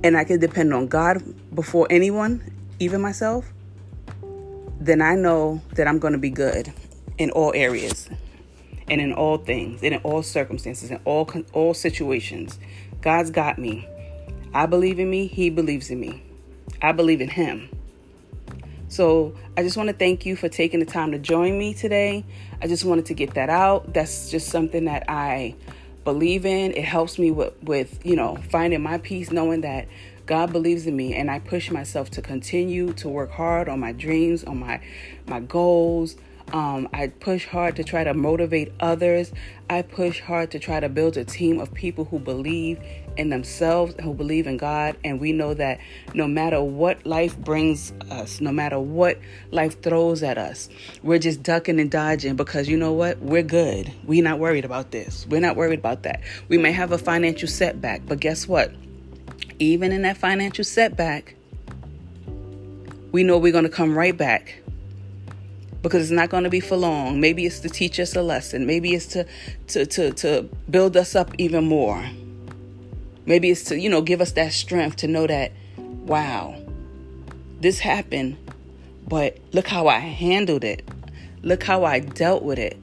and 0.03 0.17
I 0.17 0.25
can 0.25 0.41
depend 0.41 0.75
on 0.75 0.89
God 0.89 1.23
before 1.55 1.87
anyone, 1.89 2.43
even 2.81 3.01
myself, 3.01 3.53
then 4.81 5.01
I 5.01 5.15
know 5.15 5.63
that 5.75 5.87
I'm 5.87 5.99
going 5.99 6.13
to 6.13 6.19
be 6.19 6.31
good 6.31 6.73
in 7.17 7.31
all 7.31 7.53
areas 7.55 8.11
and 8.89 9.01
in 9.01 9.13
all 9.13 9.39
things 9.39 9.83
and 9.83 9.95
in 9.95 10.01
all 10.03 10.23
circumstances 10.23 10.91
and 10.91 11.01
all 11.05 11.31
all 11.53 11.75
situations. 11.75 12.59
God's 13.01 13.31
got 13.31 13.59
me. 13.59 13.89
I 14.53 14.67
believe 14.67 14.99
in 14.99 15.11
me, 15.11 15.27
he 15.27 15.49
believes 15.49 15.91
in 15.91 16.01
me. 16.01 16.23
I 16.83 16.93
believe 16.93 17.21
in 17.21 17.29
him. 17.29 17.69
So 18.95 19.35
I 19.57 19.65
just 19.65 19.77
want 19.77 19.89
to 19.89 19.93
thank 19.93 20.25
you 20.25 20.37
for 20.37 20.49
taking 20.49 20.79
the 20.79 20.87
time 20.87 21.11
to 21.11 21.19
join 21.19 21.59
me 21.59 21.75
today. 21.75 22.25
I 22.63 22.69
just 22.69 22.85
wanted 22.85 23.07
to 23.07 23.15
get 23.15 23.35
that 23.35 23.51
out. 23.51 23.93
That's 23.93 24.31
just 24.31 24.51
something 24.51 24.85
that 24.85 25.11
I 25.11 25.57
believe 26.05 26.47
in. 26.47 26.71
It 26.71 26.85
helps 26.85 27.19
me 27.19 27.33
with, 27.33 27.61
with 27.61 28.07
you 28.07 28.15
know, 28.15 28.37
finding 28.51 28.81
my 28.85 28.99
peace, 28.99 29.33
knowing 29.33 29.63
that 29.63 29.89
God 30.27 30.53
believes 30.53 30.87
in 30.87 30.95
me 30.95 31.13
and 31.13 31.29
I 31.29 31.41
push 31.41 31.73
myself 31.73 32.09
to 32.11 32.23
continue 32.23 32.93
to 32.93 33.09
work 33.09 33.33
hard 33.33 33.69
on 33.69 33.81
my 33.81 33.91
dreams, 33.91 34.45
on 34.45 34.61
my 34.61 34.81
my 35.27 35.41
goals, 35.41 36.15
um, 36.53 36.89
I 36.93 37.09
push 37.09 37.47
hard 37.47 37.77
to 37.77 37.85
try 37.85 38.05
to 38.05 38.15
motivate 38.15 38.73
others. 38.79 39.33
I 39.71 39.83
push 39.83 40.21
hard 40.21 40.51
to 40.53 40.59
try 40.59 40.79
to 40.79 40.89
build 40.89 41.17
a 41.17 41.25
team 41.25 41.59
of 41.59 41.73
people 41.73 42.05
who 42.05 42.19
believe 42.19 42.79
in 43.17 43.31
themselves, 43.31 43.95
who 44.03 44.13
believe 44.13 44.47
in 44.47 44.57
God. 44.57 44.97
And 45.03 45.21
we 45.21 45.33
know 45.33 45.55
that 45.55 45.81
no 46.13 46.29
matter 46.29 46.63
what 46.63 47.05
life 47.07 47.37
brings 47.39 47.93
us, 48.11 48.41
no 48.41 48.53
matter 48.53 48.79
what 48.79 49.19
life 49.51 49.81
throws 49.83 50.23
at 50.23 50.37
us, 50.37 50.69
we're 51.03 51.19
just 51.19 51.43
ducking 51.43 51.81
and 51.81 51.91
dodging 51.91 52.37
because 52.37 52.69
you 52.69 52.77
know 52.77 52.93
what? 52.93 53.19
We're 53.21 53.43
good. 53.43 53.93
We're 54.05 54.23
not 54.23 54.39
worried 54.39 54.65
about 54.65 54.91
this. 54.91 55.27
We're 55.29 55.41
not 55.41 55.57
worried 55.57 55.79
about 55.79 56.03
that. 56.03 56.21
We 56.49 56.59
may 56.59 56.73
have 56.73 56.93
a 56.93 56.99
financial 56.99 57.49
setback, 57.49 58.03
but 58.07 58.21
guess 58.21 58.47
what? 58.47 58.73
Even 59.59 59.93
in 59.93 60.03
that 60.03 60.19
financial 60.19 60.65
setback, 60.65 61.37
we 63.13 63.23
know 63.23 63.39
we're 63.39 63.53
going 63.53 63.65
to 63.65 63.71
come 63.71 63.97
right 63.97 64.17
back 64.17 64.57
because 65.85 66.01
it's 66.01 66.11
not 66.11 66.31
going 66.31 66.45
to 66.45 66.51
be 66.51 66.61
for 66.61 66.77
long. 66.77 67.21
Maybe 67.21 67.45
it's 67.45 67.61
to 67.61 67.69
teach 67.69 68.01
us 68.01 68.17
a 68.17 68.23
lesson. 68.23 68.67
Maybe 68.67 68.95
it's 68.95 69.05
to, 69.09 69.27
to, 69.69 69.85
to, 69.85 70.13
to 70.15 70.49
build 70.71 70.97
us 70.97 71.15
up 71.15 71.31
even 71.37 71.67
more. 71.67 72.03
Maybe 73.27 73.51
it's 73.51 73.65
to, 73.65 73.79
you 73.79 73.91
know, 73.91 74.01
give 74.01 74.23
us 74.23 74.33
that 74.33 74.55
strength 74.55 74.97
to 74.97 75.09
know 75.09 75.27
that, 75.27 75.53
wow, 75.77 76.57
this 77.61 77.81
happened, 77.81 78.39
but 79.07 79.37
look 79.53 79.69
how 79.69 79.87
I 79.87 79.99
handled 79.99 80.65
it. 80.65 80.89
Look 81.43 81.63
how 81.63 81.85
I 81.85 81.99
dealt 81.99 82.43
with 82.43 82.59
it. 82.59 82.79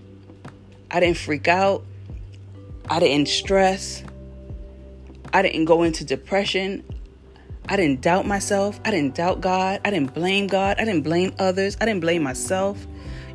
I 0.92 1.00
didn't 1.00 1.18
freak 1.18 1.48
out. 1.48 1.84
I 2.88 3.00
didn't 3.00 3.30
stress. 3.30 4.04
I 5.34 5.42
didn't 5.42 5.66
go 5.66 5.82
into 5.82 6.06
depression. 6.06 6.84
I 7.68 7.78
didn't 7.78 8.02
doubt 8.02 8.28
myself. 8.28 8.80
I 8.86 8.92
didn't 8.92 9.16
doubt 9.16 9.42
God. 9.42 9.82
I 9.84 9.90
didn't 9.90 10.14
blame 10.14 10.46
God. 10.46 10.78
I 10.78 10.86
didn't 10.86 11.02
blame 11.02 11.34
others. 11.40 11.78
I 11.82 11.86
didn't 11.86 12.02
blame 12.02 12.22
myself. 12.22 12.86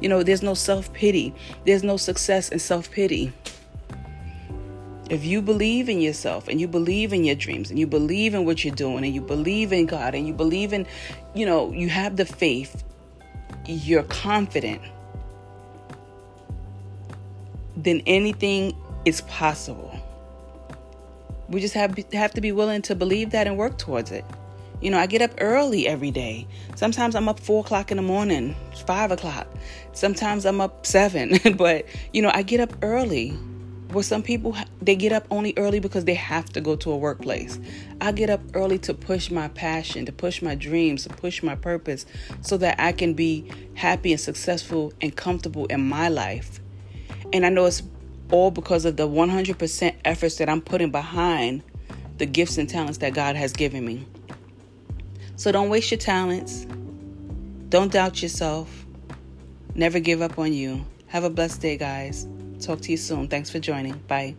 You 0.07 0.11
know, 0.11 0.23
there's 0.23 0.41
no 0.41 0.55
self 0.55 0.93
pity, 0.93 1.35
there's 1.65 1.83
no 1.83 1.97
success 1.97 2.51
in 2.51 2.61
self 2.61 2.93
pity. 2.93 3.33
If 5.11 5.25
you 5.25 5.43
believe 5.43 5.89
in 5.89 6.01
yourself 6.01 6.47
and 6.47 6.61
you 6.61 6.69
believe 6.69 7.13
in 7.13 7.25
your 7.25 7.35
dreams 7.35 7.71
and 7.71 7.79
you 7.81 7.89
believe 7.89 8.33
in 8.33 8.45
what 8.45 8.65
you're 8.65 8.73
doing 8.73 9.05
and 9.05 9.13
you 9.13 9.21
believe 9.21 9.73
in 9.73 9.85
God 9.87 10.15
and 10.15 10.25
you 10.25 10.33
believe 10.33 10.73
in, 10.73 10.87
you 11.35 11.45
know, 11.45 11.73
you 11.73 11.89
have 11.89 12.15
the 12.15 12.25
faith, 12.25 12.85
you're 13.67 14.05
confident, 14.05 14.81
then 17.77 18.01
anything 18.07 18.77
is 19.07 19.23
possible. 19.23 19.93
We 21.49 21.61
just 21.61 21.75
have 21.75 21.99
have 22.13 22.33
to 22.35 22.41
be 22.41 22.53
willing 22.53 22.83
to 22.83 22.95
believe 22.95 23.31
that 23.31 23.49
and 23.49 23.59
work 23.59 23.77
towards 23.77 24.13
it. 24.13 24.25
You 24.81 24.91
know, 24.91 24.99
I 24.99 25.07
get 25.07 25.23
up 25.23 25.33
early 25.39 25.87
every 25.87 26.11
day. 26.11 26.47
Sometimes 26.75 27.15
I'm 27.15 27.29
up 27.29 27.41
four 27.41 27.61
o'clock 27.61 27.91
in 27.91 27.97
the 27.97 28.03
morning, 28.03 28.55
five 28.87 29.11
o'clock. 29.11 29.49
Sometimes 29.93 30.45
I'm 30.45 30.61
up 30.61 30.85
seven. 30.85 31.39
but, 31.57 31.87
you 32.13 32.21
know, 32.21 32.31
I 32.35 32.43
get 32.43 32.61
up 32.61 32.73
early. 32.83 33.31
Where 33.93 34.03
some 34.03 34.23
people, 34.23 34.55
they 34.83 34.97
get 34.97 35.13
up 35.13 35.27
only 35.31 35.55
early 35.57 35.79
because 35.79 36.05
they 36.05 36.15
have 36.15 36.47
to 36.51 36.61
go 36.61 36.75
to 36.77 36.91
a 36.91 36.97
workplace. 36.97 37.59
I 38.01 38.11
get 38.13 38.29
up 38.29 38.41
early 38.53 38.79
to 38.81 38.93
push 38.93 39.31
my 39.31 39.49
passion, 39.49 40.05
to 40.07 40.13
push 40.13 40.43
my 40.43 40.57
dreams, 40.57 41.05
to 41.05 41.09
push 41.09 41.43
my 41.43 41.55
purpose 41.55 42.05
so 42.41 42.57
that 42.59 42.81
I 42.81 42.91
can 42.91 43.15
be 43.15 43.51
happy 43.75 44.11
and 44.11 44.21
successful 44.21 44.93
and 45.01 45.17
comfortable 45.17 45.67
in 45.67 45.89
my 45.89 46.09
life. 46.09 46.61
And 47.33 47.47
I 47.47 47.49
know 47.49 47.65
it's 47.67 47.85
all 48.31 48.51
because 48.51 48.85
of 48.85 48.97
the 48.97 49.09
100% 49.09 49.95
efforts 50.05 50.37
that 50.37 50.49
I'm 50.49 50.61
putting 50.61 50.91
behind 50.91 51.63
the 52.19 52.27
gifts 52.27 52.59
and 52.59 52.69
talents 52.69 52.99
that 52.99 53.15
God 53.15 53.37
has 53.37 53.53
given 53.53 53.85
me. 53.85 54.05
So 55.37 55.53
don't 55.53 55.69
waste 55.69 55.91
your 55.91 55.99
talents. 55.99 56.67
Don't 57.69 57.93
doubt 57.93 58.23
yourself. 58.23 58.87
Never 59.75 60.01
give 60.01 60.23
up 60.23 60.39
on 60.39 60.53
you. 60.53 60.85
Have 61.09 61.25
a 61.25 61.31
blessed 61.31 61.61
day, 61.61 61.77
guys. 61.77 62.27
Talk 62.61 62.81
to 62.83 62.91
you 62.91 62.97
soon. 62.97 63.29
Thanks 63.29 63.51
for 63.51 63.59
joining. 63.59 63.99
Bye. 64.09 64.35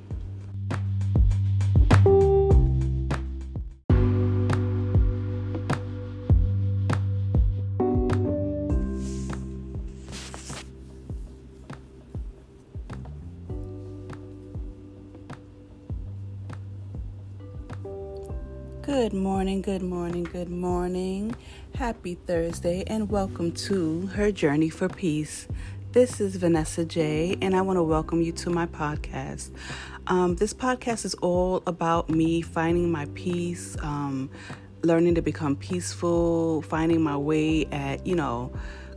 Good 18.98 19.13
morning, 19.13 19.62
good 19.62 19.84
morning, 19.84 20.24
good 20.24 20.50
morning. 20.50 21.36
Happy 21.75 22.16
Thursday, 22.16 22.84
and 22.88 23.12
welcome 23.12 23.51
to 23.51 24.08
Her 24.08 24.32
Journey 24.32 24.70
for 24.70 24.89
Peace. 24.89 25.48
This 25.92 26.20
is 26.20 26.36
Vanessa 26.38 26.84
J, 26.84 27.38
and 27.39 27.56
I 27.56 27.62
want 27.62 27.77
to 27.77 27.84
welcome 27.84 28.24
you 28.24 28.32
to 28.32 28.50
my 28.50 28.66
podcast. 28.66 29.51
Um, 30.08 30.36
this 30.38 30.51
podcast 30.51 31.06
is 31.06 31.13
all 31.13 31.62
about 31.68 32.10
me 32.10 32.42
finding 32.42 32.92
my 32.92 33.06
peace, 33.13 33.77
um, 33.82 34.32
learning 34.82 35.13
to 35.13 35.22
become 35.22 35.56
peaceful, 35.56 36.63
finding 36.63 37.04
my 37.04 37.18
way 37.18 37.66
at, 37.66 38.08
you 38.08 38.16
know, 38.16 38.51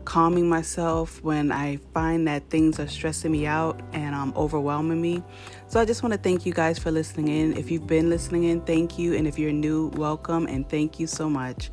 calming 0.04 0.48
myself 0.48 1.22
when 1.22 1.52
I 1.52 1.76
find 1.92 2.26
that 2.28 2.48
things 2.50 2.78
are 2.80 2.88
stressing 2.88 3.30
me 3.30 3.46
out 3.46 3.80
and 3.92 4.14
um, 4.14 4.32
overwhelming 4.36 5.00
me. 5.00 5.22
So 5.68 5.80
I 5.80 5.84
just 5.84 6.02
want 6.02 6.12
to 6.12 6.18
thank 6.18 6.46
you 6.46 6.52
guys 6.52 6.78
for 6.78 6.90
listening 6.90 7.28
in. 7.28 7.56
If 7.56 7.70
you've 7.70 7.86
been 7.86 8.10
listening 8.10 8.44
in, 8.44 8.60
thank 8.62 8.98
you. 8.98 9.14
And 9.14 9.26
if 9.26 9.38
you're 9.38 9.52
new, 9.52 9.88
welcome 9.94 10.46
and 10.46 10.68
thank 10.68 10.98
you 10.98 11.06
so 11.06 11.28
much. 11.28 11.70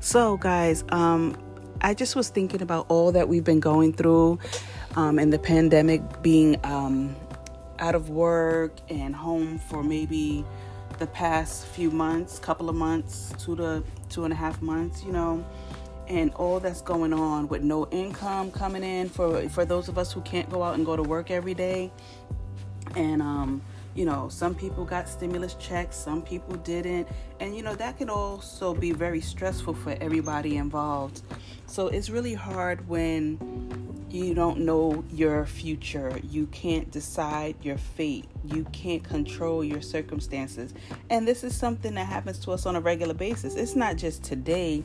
So, 0.00 0.36
guys, 0.36 0.84
um, 0.90 1.36
I 1.80 1.94
just 1.94 2.16
was 2.16 2.28
thinking 2.28 2.62
about 2.62 2.86
all 2.88 3.12
that 3.12 3.28
we've 3.28 3.44
been 3.44 3.60
going 3.60 3.92
through 3.92 4.38
um, 4.96 5.18
and 5.18 5.32
the 5.32 5.38
pandemic 5.38 6.22
being 6.22 6.58
um, 6.64 7.14
out 7.78 7.94
of 7.94 8.10
work 8.10 8.72
and 8.90 9.14
home 9.14 9.58
for 9.58 9.82
maybe 9.82 10.44
the 10.98 11.06
past 11.06 11.66
few 11.66 11.90
months, 11.90 12.38
couple 12.40 12.68
of 12.68 12.74
months, 12.74 13.32
two 13.38 13.54
to 13.56 13.84
two 14.08 14.24
and 14.24 14.32
a 14.32 14.36
half 14.36 14.60
months, 14.60 15.04
you 15.04 15.12
know 15.12 15.44
and 16.08 16.32
all 16.34 16.58
that's 16.58 16.80
going 16.80 17.12
on 17.12 17.48
with 17.48 17.62
no 17.62 17.86
income 17.90 18.50
coming 18.50 18.82
in 18.82 19.08
for 19.08 19.48
for 19.48 19.64
those 19.64 19.88
of 19.88 19.98
us 19.98 20.12
who 20.12 20.20
can't 20.22 20.48
go 20.50 20.62
out 20.62 20.74
and 20.74 20.84
go 20.84 20.96
to 20.96 21.02
work 21.02 21.30
every 21.30 21.54
day. 21.54 21.92
And 22.96 23.22
um 23.22 23.62
you 23.94 24.04
know 24.04 24.28
some 24.28 24.54
people 24.54 24.84
got 24.84 25.08
stimulus 25.08 25.54
checks 25.54 25.96
some 25.96 26.22
people 26.22 26.56
didn't. 26.56 27.08
And 27.40 27.56
you 27.56 27.62
know 27.62 27.74
that 27.74 27.98
can 27.98 28.10
also 28.10 28.74
be 28.74 28.92
very 28.92 29.20
stressful 29.20 29.74
for 29.74 29.96
everybody 30.00 30.56
involved. 30.56 31.22
So 31.66 31.88
it's 31.88 32.08
really 32.10 32.34
hard 32.34 32.88
when 32.88 33.38
you 34.10 34.34
don't 34.34 34.60
know 34.60 35.04
your 35.10 35.44
future. 35.44 36.18
You 36.30 36.46
can't 36.46 36.90
decide 36.90 37.56
your 37.62 37.76
fate. 37.76 38.24
You 38.44 38.64
can't 38.72 39.04
control 39.04 39.62
your 39.62 39.82
circumstances. 39.82 40.72
And 41.10 41.28
this 41.28 41.44
is 41.44 41.54
something 41.54 41.94
that 41.94 42.06
happens 42.06 42.38
to 42.40 42.52
us 42.52 42.64
on 42.64 42.76
a 42.76 42.80
regular 42.80 43.14
basis. 43.14 43.54
It's 43.54 43.76
not 43.76 43.96
just 43.96 44.22
today 44.22 44.82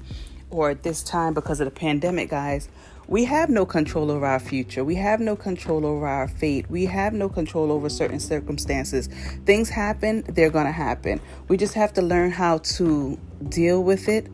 or 0.53 0.69
at 0.69 0.83
this 0.83 1.03
time 1.03 1.33
because 1.33 1.60
of 1.60 1.65
the 1.65 1.72
pandemic, 1.72 2.29
guys, 2.29 2.69
we 3.07 3.25
have 3.25 3.50
no 3.50 3.65
control 3.65 4.10
over 4.12 4.25
our 4.25 4.39
future. 4.39 4.83
We 4.83 4.95
have 4.95 5.19
no 5.19 5.36
control 5.36 5.86
over 5.86 6.07
our 6.07 6.27
fate. 6.27 6.69
We 6.69 6.86
have 6.86 7.13
no 7.13 7.27
control 7.27 7.72
over 7.72 7.89
certain 7.89 8.19
circumstances. 8.19 9.07
Things 9.45 9.69
happen, 9.69 10.24
they're 10.29 10.50
going 10.50 10.65
to 10.65 10.72
happen. 10.72 11.19
We 11.50 11.57
just 11.57 11.74
have 11.74 11.93
to 11.93 12.01
learn 12.01 12.31
how 12.31 12.60
to 12.60 13.19
deal 13.50 13.83
with 13.83 14.07
it. 14.07 14.27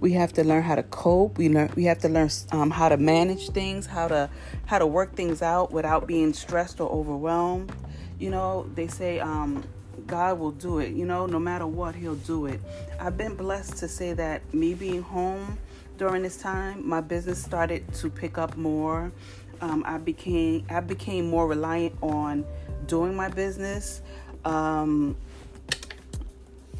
We 0.00 0.12
have 0.12 0.32
to 0.34 0.44
learn 0.44 0.64
how 0.64 0.74
to 0.74 0.82
cope. 0.82 1.38
We 1.38 1.48
learn 1.48 1.70
we 1.76 1.84
have 1.84 1.98
to 2.00 2.08
learn 2.08 2.30
um, 2.50 2.70
how 2.70 2.88
to 2.88 2.96
manage 2.96 3.50
things, 3.50 3.86
how 3.86 4.08
to 4.08 4.28
how 4.66 4.78
to 4.78 4.86
work 4.86 5.14
things 5.14 5.40
out 5.40 5.70
without 5.70 6.06
being 6.06 6.32
stressed 6.32 6.80
or 6.80 6.90
overwhelmed. 6.90 7.72
You 8.18 8.30
know, 8.30 8.68
they 8.74 8.88
say 8.88 9.20
um, 9.20 9.62
God 10.06 10.38
will 10.38 10.50
do 10.50 10.80
it. 10.80 10.92
You 10.92 11.06
know, 11.06 11.26
no 11.26 11.38
matter 11.38 11.66
what, 11.66 11.94
He'll 11.94 12.16
do 12.16 12.46
it. 12.46 12.60
I've 13.00 13.16
been 13.16 13.36
blessed 13.36 13.76
to 13.78 13.88
say 13.88 14.12
that 14.14 14.52
me 14.52 14.74
being 14.74 15.02
home 15.02 15.58
during 15.96 16.22
this 16.22 16.36
time, 16.36 16.86
my 16.86 17.00
business 17.00 17.42
started 17.42 17.92
to 17.94 18.10
pick 18.10 18.38
up 18.38 18.56
more. 18.56 19.12
Um, 19.60 19.82
I 19.86 19.98
became 19.98 20.66
I 20.68 20.80
became 20.80 21.28
more 21.28 21.46
reliant 21.46 21.96
on 22.02 22.44
doing 22.86 23.14
my 23.16 23.28
business. 23.28 24.02
Um, 24.44 25.16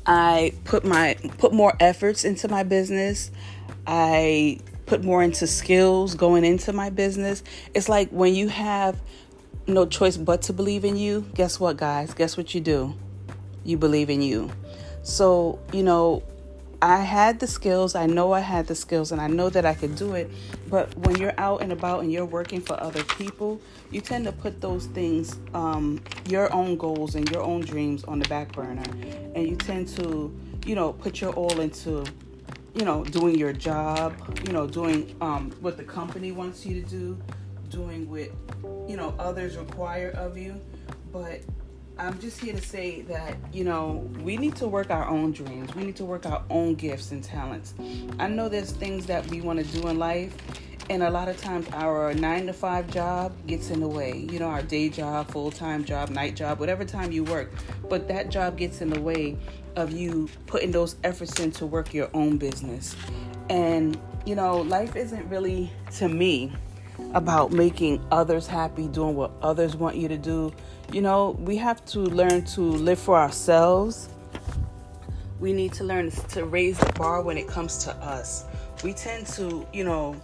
I 0.04 0.52
put 0.64 0.84
my 0.84 1.16
put 1.38 1.52
more 1.52 1.74
efforts 1.80 2.24
into 2.24 2.48
my 2.48 2.62
business. 2.62 3.30
I 3.86 4.60
put 4.84 5.02
more 5.02 5.22
into 5.22 5.46
skills 5.46 6.14
going 6.14 6.44
into 6.44 6.72
my 6.72 6.90
business. 6.90 7.42
It's 7.74 7.88
like 7.88 8.10
when 8.10 8.34
you 8.34 8.48
have 8.48 9.00
no 9.66 9.84
choice 9.86 10.16
but 10.16 10.42
to 10.42 10.52
believe 10.52 10.84
in 10.84 10.96
you, 10.96 11.26
guess 11.34 11.58
what, 11.58 11.76
guys? 11.76 12.14
Guess 12.14 12.36
what 12.36 12.54
you 12.54 12.60
do? 12.60 12.94
You 13.64 13.76
believe 13.78 14.10
in 14.10 14.22
you. 14.22 14.50
So, 15.02 15.58
you 15.72 15.82
know, 15.82 16.22
I 16.82 16.98
had 17.00 17.40
the 17.40 17.46
skills, 17.46 17.94
I 17.94 18.06
know 18.06 18.32
I 18.32 18.40
had 18.40 18.66
the 18.66 18.74
skills, 18.74 19.10
and 19.10 19.20
I 19.20 19.28
know 19.28 19.48
that 19.48 19.64
I 19.64 19.74
could 19.74 19.96
do 19.96 20.14
it. 20.14 20.30
But 20.68 20.94
when 20.98 21.16
you're 21.16 21.34
out 21.38 21.62
and 21.62 21.72
about 21.72 22.02
and 22.02 22.12
you're 22.12 22.26
working 22.26 22.60
for 22.60 22.80
other 22.82 23.02
people, 23.04 23.60
you 23.90 24.00
tend 24.00 24.26
to 24.26 24.32
put 24.32 24.60
those 24.60 24.86
things, 24.86 25.38
um, 25.54 26.02
your 26.28 26.52
own 26.52 26.76
goals 26.76 27.14
and 27.14 27.30
your 27.30 27.42
own 27.42 27.62
dreams 27.62 28.04
on 28.04 28.18
the 28.18 28.28
back 28.28 28.52
burner. 28.52 28.84
And 29.34 29.48
you 29.48 29.56
tend 29.56 29.88
to, 29.96 30.38
you 30.66 30.74
know, 30.74 30.92
put 30.92 31.20
your 31.20 31.32
all 31.32 31.60
into, 31.60 32.04
you 32.74 32.84
know, 32.84 33.04
doing 33.04 33.38
your 33.38 33.52
job, 33.52 34.14
you 34.46 34.52
know, 34.52 34.66
doing 34.66 35.16
um, 35.20 35.52
what 35.60 35.76
the 35.76 35.84
company 35.84 36.32
wants 36.32 36.66
you 36.66 36.82
to 36.82 36.88
do, 36.88 37.18
doing 37.70 38.10
what, 38.10 38.30
you 38.88 38.96
know, 38.96 39.14
others 39.18 39.56
require 39.56 40.10
of 40.10 40.36
you. 40.36 40.60
But 41.10 41.40
I'm 41.98 42.18
just 42.18 42.38
here 42.40 42.52
to 42.52 42.60
say 42.60 43.02
that, 43.02 43.36
you 43.54 43.64
know, 43.64 44.06
we 44.22 44.36
need 44.36 44.54
to 44.56 44.68
work 44.68 44.90
our 44.90 45.08
own 45.08 45.32
dreams. 45.32 45.74
We 45.74 45.82
need 45.82 45.96
to 45.96 46.04
work 46.04 46.26
our 46.26 46.42
own 46.50 46.74
gifts 46.74 47.10
and 47.10 47.24
talents. 47.24 47.72
I 48.18 48.28
know 48.28 48.50
there's 48.50 48.70
things 48.70 49.06
that 49.06 49.26
we 49.28 49.40
want 49.40 49.64
to 49.64 49.80
do 49.80 49.88
in 49.88 49.98
life, 49.98 50.36
and 50.90 51.02
a 51.02 51.10
lot 51.10 51.28
of 51.28 51.40
times 51.40 51.66
our 51.72 52.12
nine 52.12 52.46
to 52.46 52.52
five 52.52 52.90
job 52.90 53.32
gets 53.46 53.70
in 53.70 53.80
the 53.80 53.88
way. 53.88 54.26
You 54.30 54.38
know, 54.38 54.48
our 54.48 54.62
day 54.62 54.90
job, 54.90 55.30
full 55.30 55.50
time 55.50 55.84
job, 55.86 56.10
night 56.10 56.36
job, 56.36 56.60
whatever 56.60 56.84
time 56.84 57.12
you 57.12 57.24
work. 57.24 57.50
But 57.88 58.08
that 58.08 58.28
job 58.28 58.58
gets 58.58 58.82
in 58.82 58.90
the 58.90 59.00
way 59.00 59.38
of 59.74 59.90
you 59.90 60.28
putting 60.46 60.72
those 60.72 60.96
efforts 61.02 61.40
in 61.40 61.50
to 61.52 61.66
work 61.66 61.94
your 61.94 62.10
own 62.12 62.36
business. 62.36 62.94
And, 63.48 63.98
you 64.26 64.34
know, 64.34 64.58
life 64.58 64.96
isn't 64.96 65.26
really, 65.30 65.72
to 65.96 66.10
me, 66.10 66.52
about 67.14 67.52
making 67.52 68.04
others 68.10 68.46
happy, 68.46 68.86
doing 68.88 69.14
what 69.16 69.32
others 69.40 69.76
want 69.76 69.96
you 69.96 70.08
to 70.08 70.18
do. 70.18 70.52
You 70.92 71.02
know, 71.02 71.36
we 71.40 71.56
have 71.56 71.84
to 71.86 72.00
learn 72.00 72.44
to 72.46 72.60
live 72.60 72.98
for 72.98 73.18
ourselves. 73.18 74.08
We 75.40 75.52
need 75.52 75.72
to 75.74 75.84
learn 75.84 76.10
to 76.10 76.44
raise 76.44 76.78
the 76.78 76.92
bar 76.92 77.22
when 77.22 77.36
it 77.36 77.46
comes 77.46 77.78
to 77.84 77.94
us. 77.96 78.44
We 78.82 78.92
tend 78.92 79.26
to, 79.28 79.66
you 79.72 79.84
know, 79.84 80.16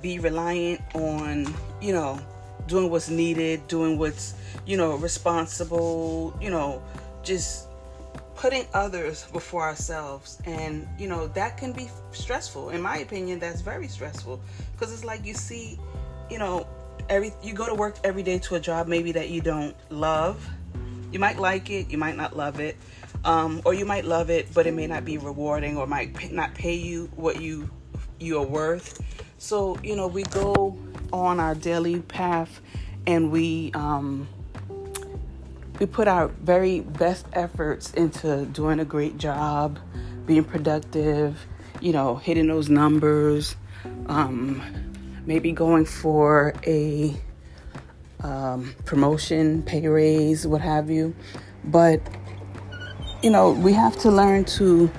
be 0.00 0.18
reliant 0.18 0.80
on, 0.94 1.52
you 1.80 1.92
know, 1.92 2.20
doing 2.66 2.90
what's 2.90 3.08
needed, 3.08 3.66
doing 3.68 3.98
what's, 3.98 4.34
you 4.66 4.76
know, 4.76 4.96
responsible, 4.96 6.36
you 6.40 6.50
know, 6.50 6.82
just 7.22 7.68
putting 8.34 8.66
others 8.74 9.26
before 9.32 9.62
ourselves 9.62 10.38
and 10.46 10.88
you 10.98 11.06
know 11.06 11.28
that 11.28 11.56
can 11.56 11.70
be 11.70 11.88
stressful 12.10 12.70
in 12.70 12.82
my 12.82 12.96
opinion 12.98 13.38
that's 13.38 13.60
very 13.60 13.86
stressful 13.86 14.40
because 14.72 14.92
it's 14.92 15.04
like 15.04 15.24
you 15.24 15.32
see 15.32 15.78
you 16.32 16.38
know, 16.38 16.66
every 17.12 17.32
you 17.42 17.52
go 17.52 17.66
to 17.66 17.74
work 17.74 17.96
every 18.02 18.22
day 18.22 18.38
to 18.38 18.54
a 18.54 18.60
job 18.60 18.88
maybe 18.88 19.12
that 19.12 19.28
you 19.28 19.40
don't 19.40 19.76
love. 19.90 20.48
You 21.12 21.18
might 21.18 21.38
like 21.38 21.68
it, 21.68 21.90
you 21.90 21.98
might 21.98 22.16
not 22.16 22.34
love 22.34 22.58
it, 22.58 22.76
um, 23.24 23.60
or 23.66 23.74
you 23.74 23.84
might 23.84 24.06
love 24.06 24.30
it, 24.30 24.52
but 24.54 24.66
it 24.66 24.72
may 24.72 24.86
not 24.86 25.04
be 25.04 25.18
rewarding, 25.18 25.76
or 25.76 25.86
might 25.86 26.32
not 26.32 26.54
pay 26.54 26.74
you 26.74 27.10
what 27.14 27.40
you 27.40 27.70
you 28.18 28.38
are 28.38 28.46
worth. 28.46 28.98
So 29.36 29.78
you 29.82 29.94
know, 29.94 30.06
we 30.06 30.22
go 30.24 30.78
on 31.12 31.38
our 31.38 31.54
daily 31.54 32.00
path, 32.00 32.62
and 33.06 33.30
we 33.30 33.72
um, 33.74 34.26
we 35.78 35.84
put 35.84 36.08
our 36.08 36.28
very 36.28 36.80
best 36.80 37.26
efforts 37.34 37.92
into 37.92 38.46
doing 38.46 38.80
a 38.80 38.86
great 38.86 39.18
job, 39.18 39.78
being 40.24 40.44
productive, 40.44 41.46
you 41.80 41.92
know, 41.92 42.16
hitting 42.16 42.46
those 42.46 42.70
numbers. 42.70 43.54
Um, 44.06 44.91
maybe 45.26 45.52
going 45.52 45.84
for 45.84 46.54
a 46.66 47.16
um, 48.20 48.74
promotion, 48.84 49.62
pay 49.62 49.86
raise, 49.86 50.46
what 50.46 50.60
have 50.60 50.90
you. 50.90 51.14
But, 51.64 52.00
you 53.22 53.30
know, 53.30 53.52
we 53.52 53.72
have 53.72 53.96
to 54.00 54.10
learn 54.10 54.44
to 54.56 54.90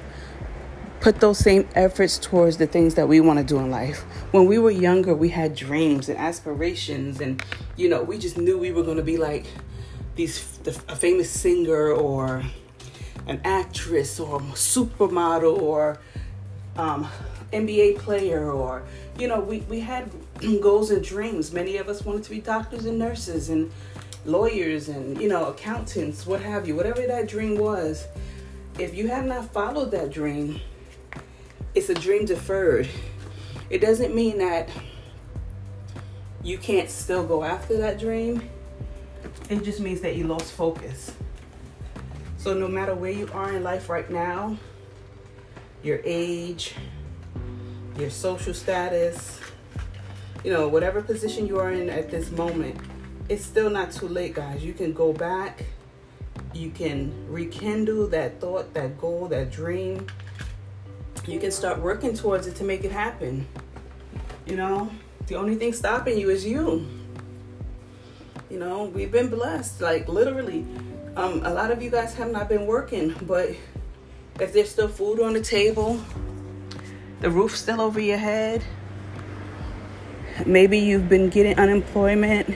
put 0.99 1.19
those 1.19 1.37
same 1.37 1.67
efforts 1.75 2.17
towards 2.17 2.57
the 2.57 2.67
things 2.67 2.95
that 2.95 3.07
we 3.07 3.19
want 3.19 3.39
to 3.39 3.45
do 3.45 3.59
in 3.59 3.69
life. 3.69 4.01
When 4.31 4.45
we 4.45 4.57
were 4.57 4.71
younger, 4.71 5.13
we 5.13 5.29
had 5.29 5.55
dreams 5.55 6.07
and 6.07 6.17
aspirations, 6.17 7.19
and, 7.19 7.43
you 7.75 7.89
know, 7.89 8.01
we 8.01 8.17
just 8.17 8.37
knew 8.37 8.57
we 8.57 8.71
were 8.71 8.83
going 8.83 8.97
to 8.97 9.03
be 9.03 9.17
like 9.17 9.45
these 10.15 10.59
a 10.87 10.95
famous 10.95 11.29
singer 11.29 11.91
or 11.91 12.43
an 13.27 13.41
actress 13.43 14.19
or 14.19 14.37
a 14.37 14.43
supermodel 14.53 15.61
or 15.61 15.99
um, 16.77 17.07
NBA 17.53 17.99
player 17.99 18.51
or 18.51 18.83
you 19.17 19.27
know 19.27 19.39
we, 19.39 19.59
we 19.61 19.79
had 19.79 20.11
goals 20.61 20.91
and 20.91 21.03
dreams. 21.03 21.53
Many 21.53 21.77
of 21.77 21.87
us 21.87 22.03
wanted 22.03 22.23
to 22.23 22.29
be 22.29 22.41
doctors 22.41 22.85
and 22.85 22.99
nurses 22.99 23.49
and 23.49 23.71
lawyers 24.25 24.89
and 24.89 25.19
you 25.21 25.27
know 25.27 25.45
accountants 25.45 26.25
what 26.25 26.41
have 26.41 26.67
you 26.67 26.75
whatever 26.75 27.05
that 27.07 27.27
dream 27.27 27.57
was. 27.57 28.07
If 28.79 28.95
you 28.95 29.07
have 29.07 29.25
not 29.25 29.51
followed 29.53 29.91
that 29.91 30.11
dream 30.11 30.59
it's 31.75 31.89
a 31.89 31.95
dream 31.95 32.25
deferred. 32.25 32.87
It 33.69 33.79
doesn't 33.79 34.13
mean 34.13 34.37
that 34.37 34.69
you 36.43 36.57
can't 36.57 36.89
still 36.89 37.25
go 37.25 37.43
after 37.43 37.77
that 37.77 37.99
dream. 37.99 38.47
It 39.49 39.63
just 39.63 39.79
means 39.79 40.01
that 40.01 40.15
you 40.15 40.27
lost 40.27 40.51
focus. 40.51 41.13
So 42.37 42.53
no 42.53 42.67
matter 42.67 42.93
where 42.93 43.11
you 43.11 43.27
are 43.33 43.51
in 43.53 43.63
life 43.63 43.89
right 43.89 44.09
now 44.09 44.57
your 45.81 45.99
age, 46.05 46.75
your 47.97 48.09
social 48.09 48.53
status, 48.53 49.39
you 50.43 50.51
know, 50.51 50.67
whatever 50.67 51.01
position 51.01 51.47
you 51.47 51.59
are 51.59 51.71
in 51.71 51.89
at 51.89 52.09
this 52.09 52.31
moment, 52.31 52.79
it's 53.29 53.45
still 53.45 53.69
not 53.69 53.91
too 53.91 54.07
late, 54.07 54.35
guys. 54.35 54.63
You 54.63 54.73
can 54.73 54.93
go 54.93 55.13
back, 55.13 55.63
you 56.53 56.69
can 56.71 57.13
rekindle 57.29 58.07
that 58.07 58.39
thought, 58.39 58.73
that 58.73 58.99
goal, 58.99 59.27
that 59.27 59.51
dream. 59.51 60.07
You 61.25 61.39
can 61.39 61.51
start 61.51 61.79
working 61.79 62.13
towards 62.13 62.47
it 62.47 62.55
to 62.57 62.63
make 62.63 62.83
it 62.83 62.91
happen. 62.91 63.47
You 64.45 64.57
know, 64.57 64.91
the 65.27 65.35
only 65.35 65.55
thing 65.55 65.71
stopping 65.71 66.17
you 66.17 66.29
is 66.29 66.45
you. 66.45 66.85
You 68.49 68.59
know, 68.59 68.85
we've 68.85 69.11
been 69.11 69.29
blessed, 69.29 69.81
like 69.81 70.07
literally. 70.07 70.65
Um, 71.15 71.45
a 71.45 71.53
lot 71.53 71.71
of 71.71 71.81
you 71.81 71.89
guys 71.89 72.13
have 72.15 72.31
not 72.31 72.49
been 72.49 72.65
working, 72.65 73.15
but 73.21 73.51
if 74.39 74.51
there's 74.51 74.69
still 74.69 74.87
food 74.89 75.21
on 75.21 75.33
the 75.33 75.41
table, 75.41 76.01
the 77.23 77.31
roof 77.31 77.55
still 77.55 77.79
over 77.79 78.01
your 78.01 78.17
head, 78.17 78.61
maybe 80.45 80.77
you've 80.77 81.07
been 81.07 81.29
getting 81.29 81.57
unemployment, 81.57 82.53